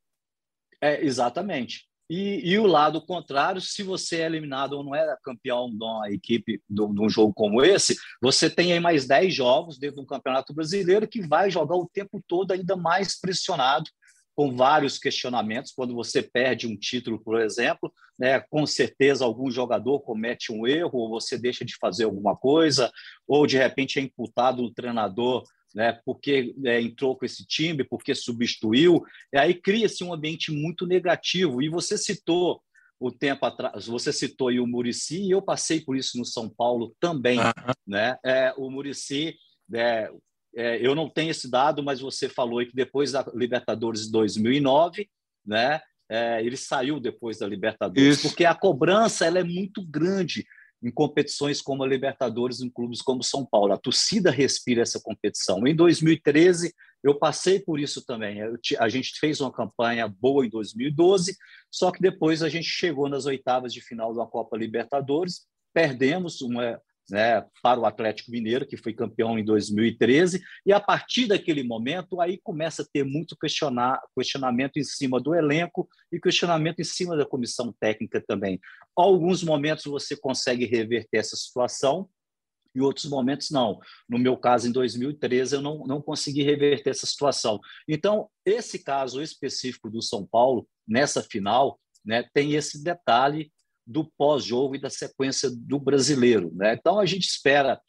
[0.80, 1.86] É, exatamente.
[2.08, 6.08] E, e, o lado contrário, se você é eliminado ou não é campeão de uma
[6.10, 10.54] equipe de um jogo como esse, você tem aí mais 10 jogos dentro do Campeonato
[10.54, 13.90] Brasileiro que vai jogar o tempo todo ainda mais pressionado
[14.36, 15.72] com vários questionamentos.
[15.72, 20.98] Quando você perde um título, por exemplo, né, com certeza algum jogador comete um erro,
[20.98, 22.92] ou você deixa de fazer alguma coisa,
[23.26, 25.42] ou de repente é imputado o treinador
[25.76, 29.04] né, porque é, entrou com esse time, porque substituiu.
[29.30, 31.60] E aí cria-se um ambiente muito negativo.
[31.60, 32.62] E você citou
[32.98, 36.48] o tempo atrás, você citou aí o Murici, e eu passei por isso no São
[36.48, 37.38] Paulo também.
[37.38, 37.74] Uhum.
[37.86, 38.16] Né?
[38.24, 39.36] É, o Murici,
[39.74, 40.10] é,
[40.56, 45.10] é, eu não tenho esse dado, mas você falou que depois da Libertadores de 2009,
[45.44, 48.28] né, é, ele saiu depois da Libertadores, Isso.
[48.28, 50.46] porque a cobrança ela é muito grande
[50.82, 53.72] em competições como a Libertadores, em clubes como São Paulo.
[53.72, 55.66] A torcida respira essa competição.
[55.66, 58.40] Em 2013, eu passei por isso também.
[58.78, 61.36] A gente fez uma campanha boa em 2012,
[61.70, 66.80] só que depois a gente chegou nas oitavas de final da Copa Libertadores, perdemos uma,
[67.10, 72.20] né, para o Atlético Mineiro, que foi campeão em 2013, e a partir daquele momento
[72.20, 77.16] aí começa a ter muito questionar, questionamento em cima do elenco e questionamento em cima
[77.16, 78.60] da comissão técnica também.
[78.96, 82.08] Alguns momentos você consegue reverter essa situação,
[82.74, 83.78] e outros momentos não.
[84.06, 87.58] No meu caso, em 2013, eu não, não consegui reverter essa situação.
[87.88, 93.50] Então, esse caso específico do São Paulo, nessa final, né, tem esse detalhe
[93.86, 96.52] do pós-jogo e da sequência do brasileiro.
[96.54, 96.74] Né?
[96.74, 97.80] Então, a gente espera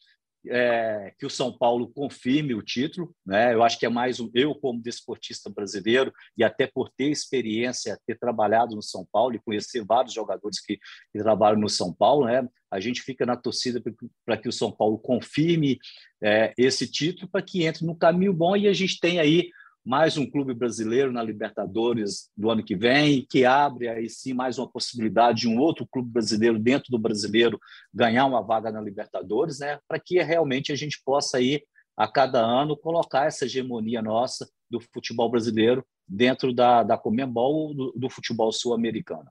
[0.49, 3.13] é, que o São Paulo confirme o título.
[3.25, 3.53] Né?
[3.53, 7.99] Eu acho que é mais um, eu, como desportista brasileiro, e até por ter experiência,
[8.05, 10.77] ter trabalhado no São Paulo e conhecer vários jogadores que,
[11.11, 12.47] que trabalham no São Paulo, né?
[12.69, 13.81] a gente fica na torcida
[14.25, 15.79] para que o São Paulo confirme
[16.21, 19.49] é, esse título, para que entre no caminho bom e a gente tenha aí
[19.87, 24.59] mais um clube brasileiro na Libertadores do ano que vem, que abre aí sim mais
[24.59, 27.57] uma possibilidade de um outro clube brasileiro dentro do brasileiro
[27.93, 29.79] ganhar uma vaga na Libertadores, né?
[29.87, 31.63] Para que realmente a gente possa aí
[31.95, 37.93] a cada ano colocar essa hegemonia nossa do futebol brasileiro dentro da, da Comembol do,
[37.95, 39.29] do futebol sul-americano.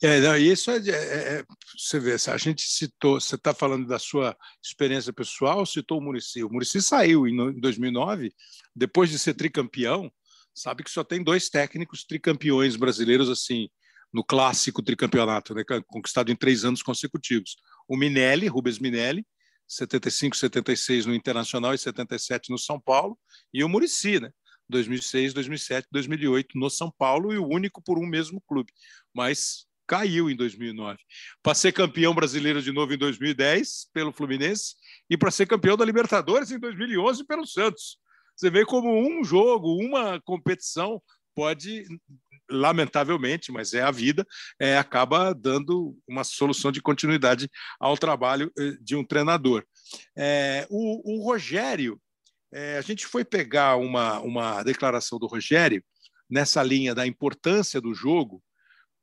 [0.00, 1.44] É, é não, isso é, é, é,
[1.76, 6.44] você vê, a gente citou, você está falando da sua experiência pessoal, citou o Murici.
[6.44, 8.32] O Murici saiu em 2009,
[8.74, 10.10] depois de ser tricampeão,
[10.54, 13.68] sabe que só tem dois técnicos tricampeões brasileiros assim
[14.12, 17.56] no clássico tricampeonato, né, conquistado em três anos consecutivos.
[17.88, 19.26] O Minelli, Rubens Minelli,
[19.68, 23.18] 75, 76 no Internacional e 77 no São Paulo,
[23.52, 24.30] e o Murici, né?
[24.68, 28.72] 2006, 2007, 2008 no São Paulo e o único por um mesmo clube.
[29.14, 30.98] Mas caiu em 2009.
[31.42, 34.74] Para ser campeão brasileiro de novo em 2010 pelo Fluminense
[35.08, 37.98] e para ser campeão da Libertadores em 2011 pelo Santos.
[38.36, 41.00] Você vê como um jogo, uma competição
[41.34, 41.86] pode
[42.50, 44.26] lamentavelmente, mas é a vida,
[44.58, 49.64] é, acaba dando uma solução de continuidade ao trabalho eh, de um treinador.
[50.16, 52.00] É, o, o, Rogério,
[52.52, 55.84] é, a gente foi pegar uma, uma declaração do Rogério
[56.28, 58.42] nessa linha da importância do jogo,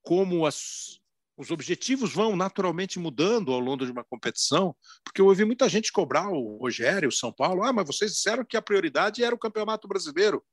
[0.02, 1.00] como as,
[1.38, 5.92] os objetivos vão naturalmente mudando ao longo de uma competição, porque eu ouvi muita gente
[5.92, 9.40] cobrar o Rogério, o São Paulo, ah, mas vocês disseram que a prioridade era o
[9.40, 10.44] Campeonato Brasileiro.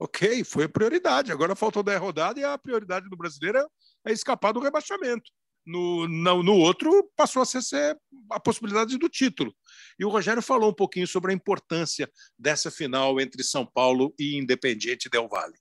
[0.00, 1.32] Ok, foi a prioridade.
[1.32, 3.68] Agora faltou 10 rodadas e a prioridade do brasileiro
[4.06, 5.28] é escapar do rebaixamento.
[5.70, 7.94] No, no, no, outro, passou a ser, ser,
[8.32, 9.54] a possibilidade do título.
[9.98, 14.38] E o Rogério falou um pouquinho sobre a importância dessa final entre São Paulo e
[14.38, 15.58] Independiente Del Valle.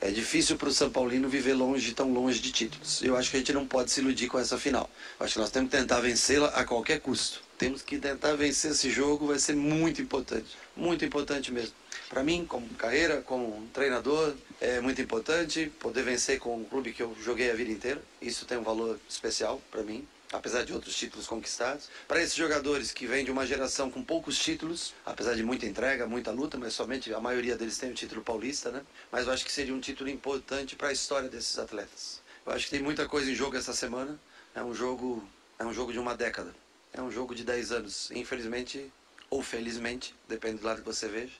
[0.00, 3.02] É difícil para o São Paulino viver longe, tão longe de títulos.
[3.02, 4.90] Eu acho que a gente não pode se iludir com essa final.
[5.18, 7.42] Eu acho que nós temos que tentar vencê-la a qualquer custo.
[7.56, 10.56] Temos que tentar vencer esse jogo, vai ser muito importante.
[10.76, 11.74] Muito importante mesmo.
[12.08, 17.02] Para mim, como carreira, como treinador, é muito importante poder vencer com um clube que
[17.02, 18.02] eu joguei a vida inteira.
[18.20, 21.88] Isso tem um valor especial para mim apesar de outros títulos conquistados.
[22.08, 26.06] Para esses jogadores que vêm de uma geração com poucos títulos, apesar de muita entrega,
[26.06, 28.82] muita luta, mas somente a maioria deles tem o título paulista, né?
[29.12, 32.20] Mas eu acho que seria um título importante para a história desses atletas.
[32.44, 34.18] Eu acho que tem muita coisa em jogo essa semana.
[34.54, 35.26] É um jogo,
[35.58, 36.54] é um jogo de uma década.
[36.92, 38.10] É um jogo de 10 anos.
[38.10, 38.92] Infelizmente
[39.30, 41.32] ou felizmente, depende do lado que você veja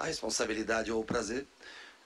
[0.00, 1.46] a responsabilidade ou o prazer,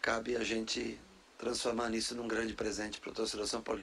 [0.02, 0.98] cabe a gente
[1.38, 3.82] transformar nisso num grande presente para o torcedor São Paulo.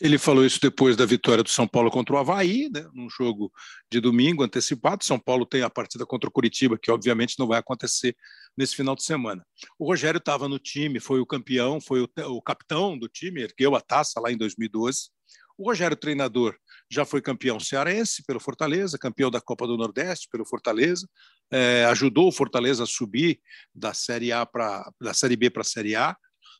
[0.00, 3.52] Ele falou isso depois da vitória do São Paulo contra o Havaí, né, num jogo
[3.90, 5.04] de domingo antecipado.
[5.04, 8.16] São Paulo tem a partida contra o Curitiba, que obviamente não vai acontecer
[8.56, 9.44] nesse final de semana.
[9.78, 13.74] O Rogério estava no time, foi o campeão, foi o, o, capitão do time, ergueu
[13.74, 15.10] a taça lá em 2012.
[15.56, 16.56] O Rogério, treinador,
[16.92, 21.08] já foi campeão cearense pelo Fortaleza, campeão da Copa do Nordeste pelo Fortaleza,
[21.50, 23.40] é, ajudou o Fortaleza a subir
[23.74, 26.14] da Série A para da Série B para a Série A.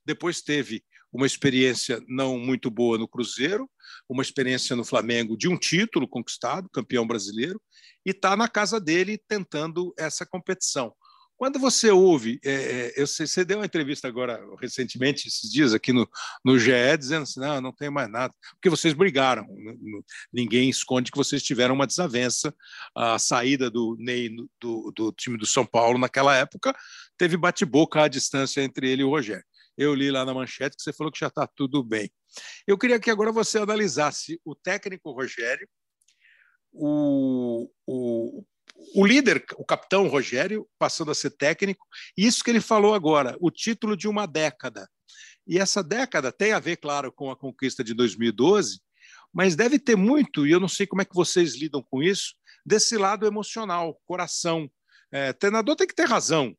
[0.07, 3.71] Depois teve uma experiência não muito boa no Cruzeiro,
[4.09, 7.61] uma experiência no Flamengo de um título conquistado, campeão brasileiro,
[8.07, 10.95] e está na casa dele tentando essa competição.
[11.43, 15.75] Quando você ouve, é, é, eu sei, você deu uma entrevista agora recentemente, esses dias,
[15.75, 16.09] aqui no,
[16.45, 19.45] no GE, dizendo assim: não, não tem mais nada, porque vocês brigaram.
[20.33, 22.55] Ninguém esconde que vocês tiveram uma desavença.
[22.95, 26.73] A saída do Ney do, do time do São Paulo naquela época
[27.19, 29.45] teve bate-boca à distância entre ele e o Rogério.
[29.77, 32.09] Eu li lá na manchete que você falou que já está tudo bem.
[32.69, 35.69] Eu queria que agora você analisasse o técnico Rogério,
[36.73, 38.45] o, o,
[38.95, 43.51] o líder, o capitão Rogério, passando a ser técnico, isso que ele falou agora, o
[43.51, 44.89] título de uma década.
[45.47, 48.81] E essa década tem a ver, claro, com a conquista de 2012,
[49.33, 52.35] mas deve ter muito, e eu não sei como é que vocês lidam com isso,
[52.65, 54.71] desse lado emocional, coração.
[55.11, 56.57] É, treinador tem que ter razão,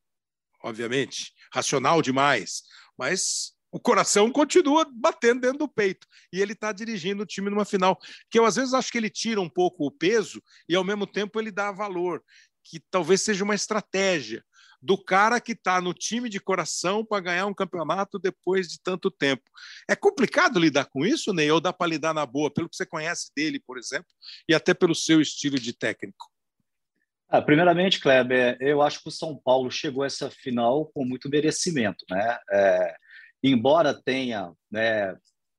[0.62, 2.62] obviamente, racional demais,
[2.98, 6.06] mas o coração continua batendo dentro do peito.
[6.32, 7.98] E ele está dirigindo o time numa final.
[8.30, 11.08] Que eu, às vezes, acho que ele tira um pouco o peso e, ao mesmo
[11.08, 12.22] tempo, ele dá valor.
[12.62, 14.44] Que talvez seja uma estratégia
[14.80, 19.10] do cara que está no time de coração para ganhar um campeonato depois de tanto
[19.10, 19.42] tempo.
[19.90, 21.50] É complicado lidar com isso, Ney?
[21.50, 24.06] Ou dá para lidar na boa, pelo que você conhece dele, por exemplo,
[24.48, 26.30] e até pelo seu estilo de técnico?
[27.28, 31.28] Ah, primeiramente, Kleber, eu acho que o São Paulo chegou a essa final com muito
[31.28, 32.04] merecimento.
[32.08, 32.38] Né?
[32.52, 32.96] É,
[33.50, 35.16] embora tenha né,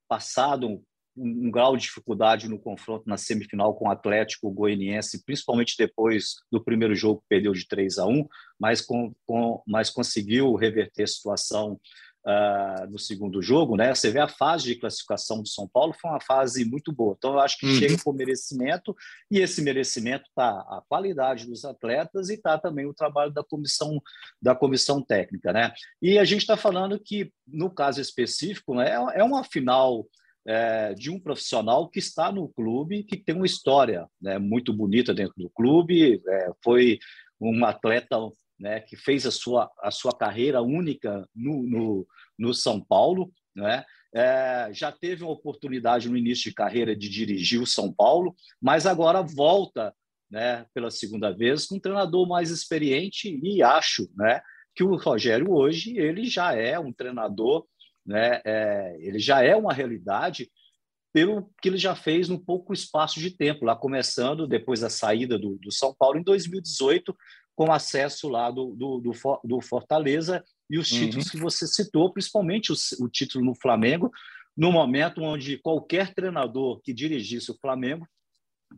[0.07, 0.81] passado um,
[1.15, 6.63] um, grau de dificuldade no confronto na semifinal com o Atlético Goianiense, principalmente depois do
[6.63, 8.27] primeiro jogo que perdeu de 3 a 1,
[8.59, 11.79] mas, com, com, mas conseguiu reverter a situação
[12.25, 13.93] uh, no segundo jogo, né?
[13.93, 17.15] Você vê a fase de classificação do São Paulo foi uma fase muito boa.
[17.17, 17.75] Então, eu acho que uhum.
[17.75, 18.95] chega com merecimento,
[19.29, 24.01] e esse merecimento está a qualidade dos atletas e está também o trabalho da comissão,
[24.41, 25.71] da comissão técnica, né?
[26.01, 30.05] E a gente está falando que, no caso específico, né, é, é uma final.
[30.47, 35.11] É, de um profissional que está no clube, que tem uma história né, muito bonita
[35.11, 36.99] dentro do clube, é, foi
[37.41, 38.15] um atleta
[38.59, 42.07] né, que fez a sua, a sua carreira única no, no,
[42.37, 43.83] no São Paulo, né?
[44.13, 48.85] É, já teve uma oportunidade no início de carreira de dirigir o São Paulo, mas
[48.85, 49.93] agora volta
[50.31, 54.41] né, pela segunda vez com um treinador mais experiente e acho né,
[54.73, 57.65] que o Rogério hoje ele já é um treinador,
[58.05, 60.49] né, é, ele já é uma realidade
[61.13, 65.39] pelo que ele já fez num pouco espaço de tempo, lá começando depois da saída
[65.39, 67.15] do, do São Paulo em 2018,
[67.55, 69.11] com acesso lá do, do, do,
[69.43, 70.99] do Fortaleza e os uhum.
[70.99, 74.11] títulos que você citou, principalmente o, o, título no Flamengo,
[74.55, 78.07] no momento onde qualquer treinador que dirigisse o Flamengo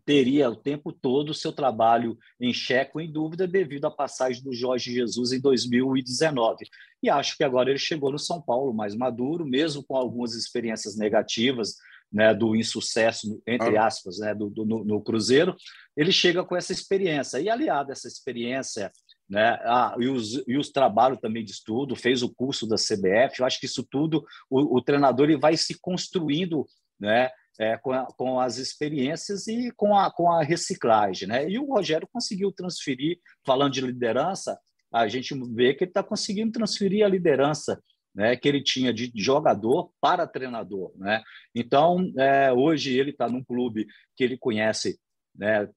[0.05, 4.43] teria o tempo todo o seu trabalho em xeque ou em dúvida devido à passagem
[4.43, 6.65] do Jorge Jesus em 2019.
[7.01, 10.97] E acho que agora ele chegou no São Paulo mais maduro, mesmo com algumas experiências
[10.97, 11.75] negativas,
[12.11, 15.55] né, do insucesso, entre aspas, né, do, do no, no, Cruzeiro,
[15.95, 17.39] ele chega com essa experiência.
[17.39, 18.91] E aliado a essa experiência,
[19.29, 23.39] né, ah, e, os, e os trabalhos também de estudo, fez o curso da CBF,
[23.39, 26.65] eu acho que isso tudo, o, o treinador ele vai se construindo
[26.99, 27.29] né,
[27.59, 31.27] é, com, a, com, as experiências e com a, com a reciclagem.
[31.27, 31.49] Né?
[31.49, 34.57] E o Rogério conseguiu transferir, falando de liderança,
[34.91, 37.81] a gente vê que ele está conseguindo transferir a liderança
[38.13, 40.91] né, que ele tinha de jogador para treinador.
[40.97, 41.21] Né?
[41.53, 44.99] Então, é, hoje ele está num clube que ele conhece
[45.35, 45.69] né,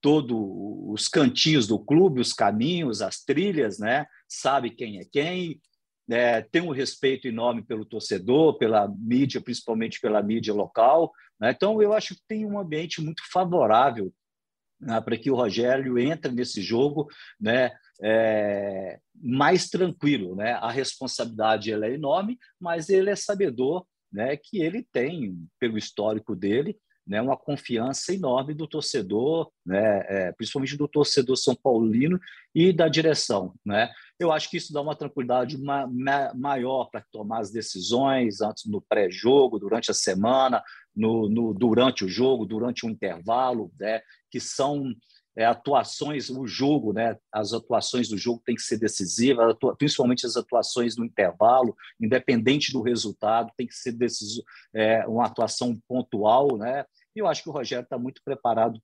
[0.00, 4.06] todos os cantinhos do clube, os caminhos, as trilhas, né?
[4.28, 5.60] sabe quem é quem,
[6.10, 11.12] é, tem um respeito enorme pelo torcedor, pela mídia, principalmente pela mídia local.
[11.40, 11.50] Né?
[11.50, 14.12] Então, eu acho que tem um ambiente muito favorável
[14.80, 17.08] né, para que o Rogério entre nesse jogo
[17.40, 17.70] né,
[18.02, 20.34] é, mais tranquilo.
[20.34, 20.52] Né?
[20.52, 26.34] A responsabilidade ela é enorme, mas ele é sabedor né, que ele tem, pelo histórico
[26.34, 26.76] dele,
[27.06, 32.20] né, uma confiança enorme do torcedor, né, é, principalmente do torcedor são paulino
[32.54, 33.52] e da direção.
[33.64, 33.90] Né?
[34.18, 38.66] Eu acho que isso dá uma tranquilidade ma ma maior para tomar as decisões antes
[38.66, 40.62] no pré-jogo, durante a semana,
[40.94, 44.00] no, no, durante o jogo, durante o intervalo, né,
[44.30, 44.94] que são
[45.36, 50.36] é, atuações, o jogo, né, as atuações do jogo têm que ser decisivas, principalmente as
[50.36, 54.42] atuações no intervalo, independente do resultado, tem que ser deciso,
[54.74, 56.84] é, uma atuação pontual, né?
[57.14, 58.80] E eu acho que o Rogério está muito preparado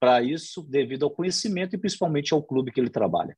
[0.00, 3.36] para isso, devido ao conhecimento e principalmente ao clube que ele trabalha.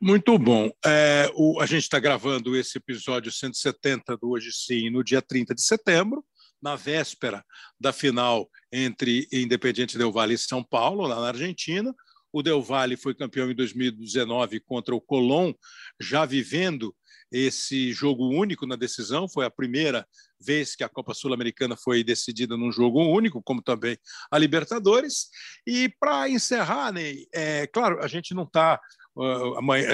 [0.00, 0.70] Muito bom.
[0.84, 5.54] É, o, a gente está gravando esse episódio 170 do Hoje Sim no dia 30
[5.54, 6.24] de setembro
[6.64, 7.44] na véspera
[7.78, 11.94] da final entre Independiente Del Valle e São Paulo, lá na Argentina.
[12.32, 15.52] O Del Valle foi campeão em 2019 contra o Colón,
[16.00, 16.96] já vivendo
[17.30, 19.28] esse jogo único na decisão.
[19.28, 20.06] Foi a primeira
[20.40, 23.98] vez que a Copa Sul-Americana foi decidida num jogo único, como também
[24.30, 25.28] a Libertadores.
[25.66, 28.80] E para encerrar, Ney, é claro, a gente não está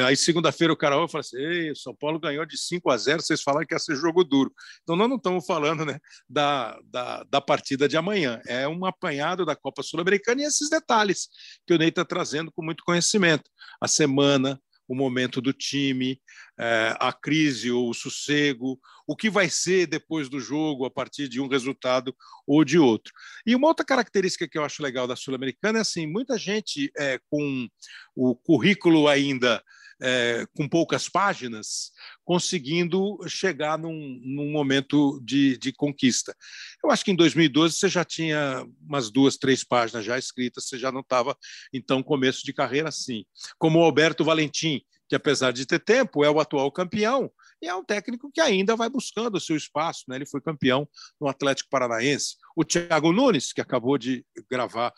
[0.06, 2.96] aí segunda-feira o cara vai falar assim: Ei, o São Paulo ganhou de 5 a
[2.96, 4.52] 0, vocês falaram que ia ser jogo duro.
[4.82, 5.98] Então nós não estamos falando né,
[6.28, 11.28] da, da, da partida de amanhã, é um apanhado da Copa Sul-Americana e esses detalhes
[11.66, 13.50] que o Ney está trazendo com muito conhecimento.
[13.80, 14.60] A semana,
[14.90, 16.20] o momento do time,
[16.58, 18.76] é, a crise ou o sossego,
[19.06, 22.12] o que vai ser depois do jogo a partir de um resultado
[22.44, 23.12] ou de outro.
[23.46, 27.20] E uma outra característica que eu acho legal da Sul-Americana é assim, muita gente é,
[27.30, 27.68] com
[28.16, 29.62] o currículo ainda
[30.00, 31.92] é, com poucas páginas,
[32.24, 36.34] conseguindo chegar num, num momento de, de, conquista.
[36.82, 40.78] Eu acho que em 2012 você já tinha umas duas, três páginas já escritas, você
[40.78, 41.36] já não estava,
[41.72, 43.24] então, começo de carreira assim.
[43.58, 47.28] Como o Alberto Valentim, que apesar de ter tempo, é o atual campeão,
[47.60, 50.04] e é um técnico que ainda vai buscando o seu espaço.
[50.06, 50.14] Né?
[50.14, 50.88] Ele foi campeão
[51.20, 52.36] no Atlético Paranaense.
[52.54, 54.94] O Thiago Nunes, que acabou de gravar,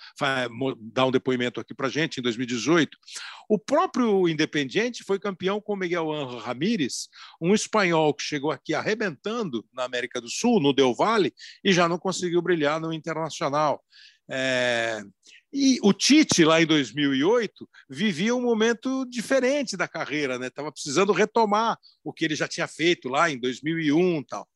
[0.78, 2.96] dar um depoimento aqui para gente em 2018.
[3.48, 7.08] O próprio Independiente foi campeão com Miguel Ángel Ramírez,
[7.40, 11.32] um espanhol que chegou aqui arrebentando na América do Sul, no Del Valle,
[11.64, 13.82] e já não conseguiu brilhar no Internacional.
[14.30, 15.02] É...
[15.52, 20.46] E o Tite, lá em 2008, vivia um momento diferente da carreira, né?
[20.46, 24.48] Estava precisando retomar o que ele já tinha feito lá em 2001 tal.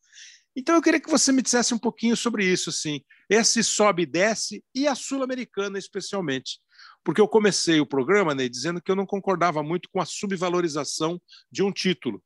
[0.57, 4.07] Então eu queria que você me dissesse um pouquinho sobre isso, assim, esse sobe e
[4.07, 6.59] desce e a sul-americana especialmente,
[7.05, 11.21] porque eu comecei o programa, né, dizendo que eu não concordava muito com a subvalorização
[11.53, 12.25] de um título.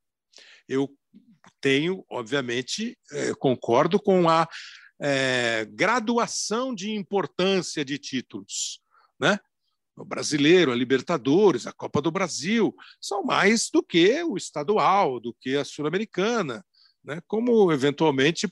[0.68, 0.88] Eu
[1.60, 4.48] tenho, obviamente, eh, concordo com a
[5.00, 8.80] é, graduação de importância de títulos.
[9.18, 9.38] Né?
[9.96, 15.34] O brasileiro, a Libertadores, a Copa do Brasil, são mais do que o estadual, do
[15.40, 16.64] que a Sul-Americana,
[17.04, 17.20] né?
[17.26, 18.46] como eventualmente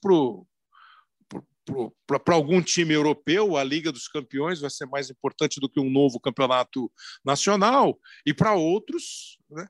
[2.25, 5.91] para algum time europeu, a Liga dos Campeões vai ser mais importante do que um
[5.91, 6.91] novo campeonato
[7.25, 9.67] nacional, e para outros, né,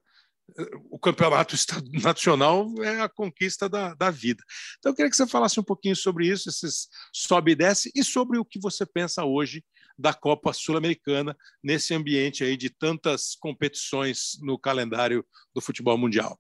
[0.91, 1.55] o campeonato
[2.03, 4.43] nacional é a conquista da, da vida.
[4.79, 8.03] Então, eu queria que você falasse um pouquinho sobre isso, esses sobe e desce, e
[8.03, 9.65] sobre o que você pensa hoje
[9.99, 16.39] da Copa Sul-Americana, nesse ambiente aí de tantas competições no calendário do futebol mundial.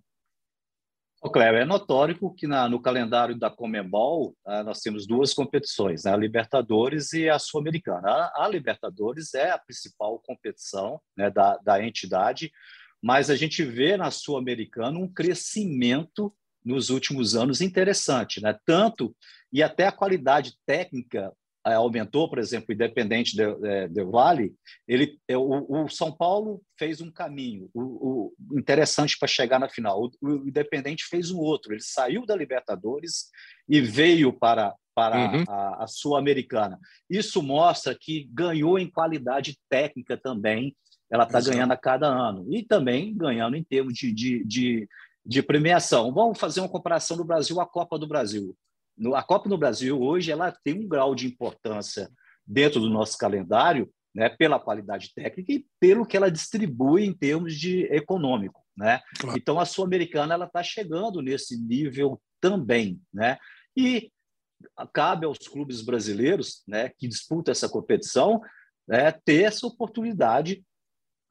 [1.20, 6.12] Ô, é notório que na, no calendário da Comembol ah, nós temos duas competições, né,
[6.12, 8.08] a Libertadores e a Sul-Americana.
[8.08, 12.52] A, a, Libertadores é a principal competição né, da, da entidade,
[13.02, 16.34] mas a gente vê na Sul-Americana um crescimento
[16.64, 18.58] nos últimos anos interessante, né?
[18.64, 19.14] Tanto
[19.52, 21.32] e até a qualidade técnica
[21.66, 24.54] é, aumentou, por exemplo, o Independente do de, de Vale,
[24.86, 29.68] ele, é, o, o, São Paulo fez um caminho o, o interessante para chegar na
[29.68, 30.02] final.
[30.02, 31.72] O, o, Independente fez um outro.
[31.72, 33.28] Ele saiu da Libertadores
[33.68, 35.44] e veio para, para uhum.
[35.48, 36.78] a, a Sul-Americana.
[37.08, 40.76] Isso mostra que ganhou em qualidade técnica também.
[41.10, 42.46] Ela está ganhando a cada ano.
[42.52, 44.88] E também ganhando em termos de, de, de,
[45.24, 46.12] de premiação.
[46.12, 48.54] Vamos fazer uma comparação do Brasil à Copa do Brasil
[49.14, 52.10] a Copa no Brasil hoje ela tem um grau de importância
[52.46, 57.54] dentro do nosso calendário, né, pela qualidade técnica e pelo que ela distribui em termos
[57.54, 59.00] de econômico, né?
[59.20, 59.38] Claro.
[59.38, 63.38] Então a sul-americana ela está chegando nesse nível também, né?
[63.76, 64.10] E
[64.92, 68.40] cabe aos clubes brasileiros, né, que disputam essa competição,
[68.88, 70.64] né, ter essa oportunidade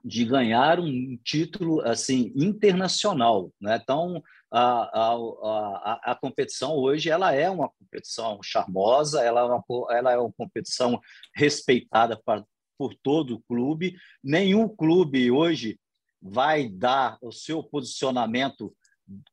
[0.08, 3.78] de ganhar um título assim internacional, né?
[3.82, 9.64] Então a, a, a, a, competição hoje ela é uma competição charmosa, ela é uma,
[9.92, 11.00] ela é uma competição
[11.36, 12.42] respeitada pra,
[12.78, 13.98] por todo o clube.
[14.24, 15.78] Nenhum clube hoje
[16.22, 18.74] vai dar o seu posicionamento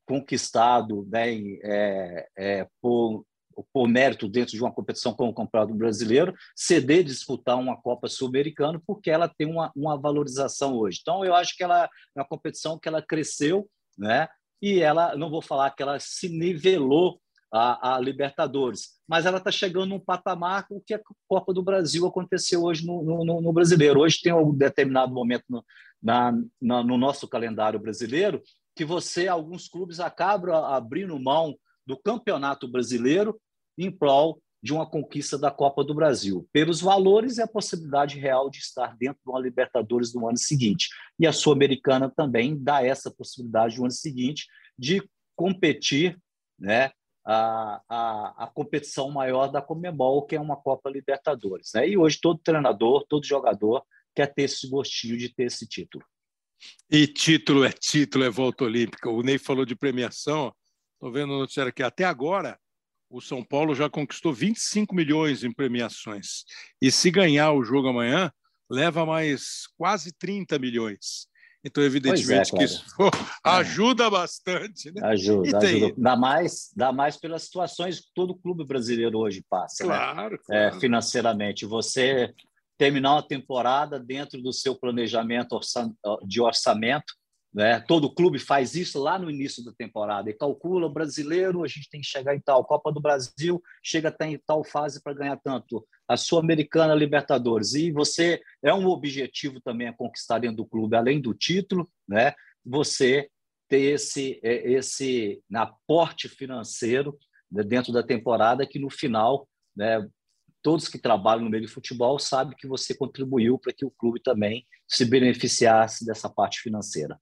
[0.04, 3.24] conquistado né, é, é, por,
[3.72, 8.80] por mérito dentro de uma competição como o Campeonato Brasileiro, ceder disputar uma Copa Sul-Americana,
[8.86, 10.98] porque ela tem uma, uma valorização hoje.
[11.00, 14.28] Então, eu acho que ela é uma competição que ela cresceu, né?
[14.64, 17.20] e ela, não vou falar que ela se nivelou
[17.52, 22.06] a, a Libertadores, mas ela está chegando num patamar o que a Copa do Brasil
[22.06, 24.00] aconteceu hoje no, no, no brasileiro.
[24.00, 25.62] Hoje tem um determinado momento no,
[26.02, 28.42] na, na, no nosso calendário brasileiro
[28.74, 31.54] que você, alguns clubes, acabam abrindo mão
[31.86, 33.40] do campeonato brasileiro
[33.76, 38.48] em prol de uma conquista da Copa do Brasil, pelos valores e a possibilidade real
[38.48, 40.88] de estar dentro de uma Libertadores no ano seguinte.
[41.20, 44.46] E a Sul-Americana também dá essa possibilidade no ano seguinte
[44.78, 45.06] de
[45.36, 46.18] competir
[46.58, 46.90] né,
[47.26, 51.72] a, a, a, competição maior da Comebol, que é uma Copa Libertadores.
[51.74, 51.90] Né?
[51.90, 53.84] E hoje todo treinador, todo jogador
[54.14, 56.02] quer ter esse gostinho de ter esse título.
[56.90, 59.10] E título é título, é volta olímpica.
[59.10, 60.54] O Ney falou de premiação.
[61.04, 61.82] Estou vendo o noticiário aqui.
[61.82, 62.58] Até agora,
[63.10, 66.44] o São Paulo já conquistou 25 milhões em premiações.
[66.80, 68.32] E se ganhar o jogo amanhã,
[68.70, 71.28] leva mais quase 30 milhões.
[71.62, 72.86] Então, evidentemente é, que isso
[73.44, 74.10] ajuda é.
[74.10, 74.90] bastante.
[74.92, 75.02] Né?
[75.04, 75.94] Ajuda, ajuda.
[75.98, 79.84] Dá, mais, dá mais pelas situações que todo clube brasileiro hoje passa.
[79.84, 80.38] Claro, né?
[80.42, 80.76] claro.
[80.76, 81.66] É, financeiramente.
[81.66, 82.32] Você
[82.78, 85.60] terminar uma temporada dentro do seu planejamento
[86.26, 87.12] de orçamento,
[87.54, 87.78] né?
[87.80, 91.88] Todo clube faz isso lá no início da temporada e calcula o brasileiro, a gente
[91.88, 92.64] tem que chegar em tal.
[92.64, 95.86] Copa do Brasil chega até em tal fase para ganhar tanto.
[96.08, 97.74] A Sul-Americana, Libertadores.
[97.74, 102.34] E você é um objetivo também a conquistar dentro do clube, além do título, né?
[102.64, 103.28] você
[103.68, 107.16] ter esse, é, esse aporte financeiro
[107.50, 110.06] né, dentro da temporada que no final né,
[110.62, 114.20] todos que trabalham no meio de futebol sabem que você contribuiu para que o clube
[114.20, 117.18] também se beneficiasse dessa parte financeira.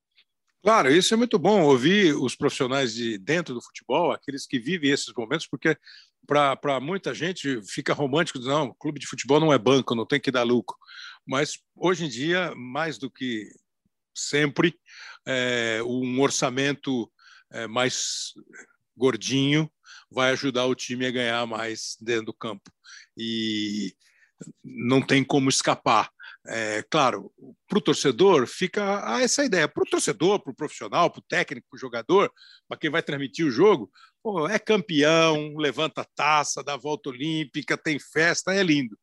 [0.62, 4.90] Claro, isso é muito bom ouvir os profissionais de dentro do futebol, aqueles que vivem
[4.93, 5.76] esses momentos, porque
[6.24, 10.30] para muita gente fica romântico, não, clube de futebol não é banco, não tem que
[10.30, 10.76] dar lucro.
[11.26, 13.48] Mas hoje em dia, mais do que
[14.14, 14.78] sempre,
[15.26, 17.10] é, um orçamento
[17.51, 18.32] é, mais
[18.97, 19.68] gordinho
[20.09, 22.70] vai ajudar o time a ganhar mais dentro do campo.
[23.16, 23.93] E
[24.62, 26.09] não tem como escapar.
[26.47, 27.32] É, claro,
[27.69, 29.69] para o torcedor fica essa ideia.
[29.69, 32.32] Para o torcedor, para o profissional, para o técnico, para o jogador,
[32.69, 33.90] para quem vai transmitir o jogo,
[34.23, 38.98] pô, é campeão, levanta taça, dá volta olímpica, tem festa, é lindo.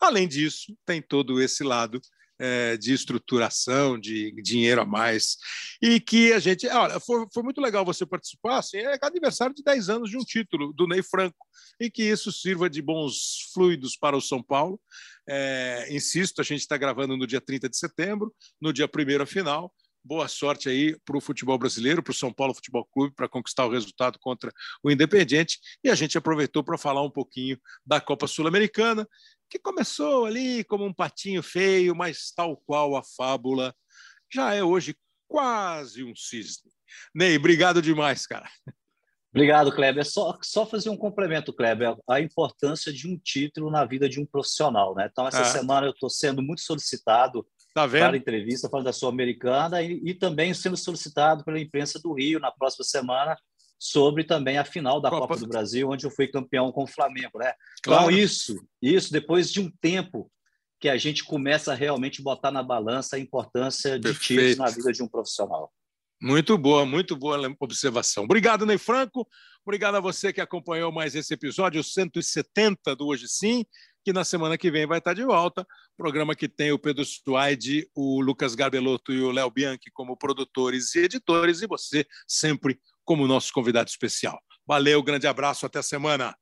[0.00, 2.00] Além disso, tem todo esse lado
[2.40, 5.36] é, de estruturação, de dinheiro a mais.
[5.80, 6.66] E que a gente.
[6.66, 8.58] Olha, foi, foi muito legal você participar.
[8.58, 11.46] Assim, é aniversário de 10 anos de um título do Ney Franco.
[11.78, 14.80] E que isso sirva de bons fluidos para o São Paulo.
[15.28, 19.26] É, insisto, a gente está gravando no dia 30 de setembro, no dia primeiro a
[19.26, 19.72] final
[20.04, 23.66] boa sorte aí para o futebol brasileiro, para o São Paulo Futebol Clube, para conquistar
[23.66, 24.52] o resultado contra
[24.82, 25.58] o Independiente.
[25.84, 29.06] E a gente aproveitou para falar um pouquinho da Copa Sul-Americana,
[29.50, 33.74] que começou ali como um patinho feio, mas tal qual a fábula,
[34.32, 34.96] já é hoje
[35.28, 36.70] quase um cisne.
[37.14, 38.48] Ney, obrigado demais, cara.
[39.32, 40.04] Obrigado, Kleber.
[40.04, 44.26] Só, só fazer um complemento, Kleber, a importância de um título na vida de um
[44.26, 44.94] profissional.
[44.94, 45.08] Né?
[45.10, 45.44] Então, essa ah.
[45.44, 48.02] semana eu estou sendo muito solicitado Tá vendo?
[48.02, 52.50] Para entrevista, falando da Sul-Americana e, e, também sendo solicitado pela imprensa do Rio na
[52.50, 53.36] próxima semana
[53.80, 56.86] sobre também a final da Copa, Copa do Brasil, onde eu fui campeão com o
[56.86, 57.54] Flamengo, né?
[57.78, 58.10] Então, claro.
[58.10, 60.30] Então isso, isso depois de um tempo
[60.78, 64.92] que a gente começa a realmente botar na balança a importância de títulos na vida
[64.92, 65.72] de um profissional.
[66.22, 68.24] Muito boa, muito boa observação.
[68.24, 69.26] Obrigado, Ney Franco.
[69.64, 73.64] Obrigado a você que acompanhou mais esse episódio, 170 do Hoje Sim,
[74.04, 75.66] que na semana que vem vai estar de volta.
[75.96, 80.94] Programa que tem o Pedro Suaide, o Lucas Garbelotto e o Léo Bianchi como produtores
[80.94, 82.78] e editores, e você sempre
[83.10, 84.38] como nosso convidado especial.
[84.64, 86.32] Valeu, grande abraço, até semana.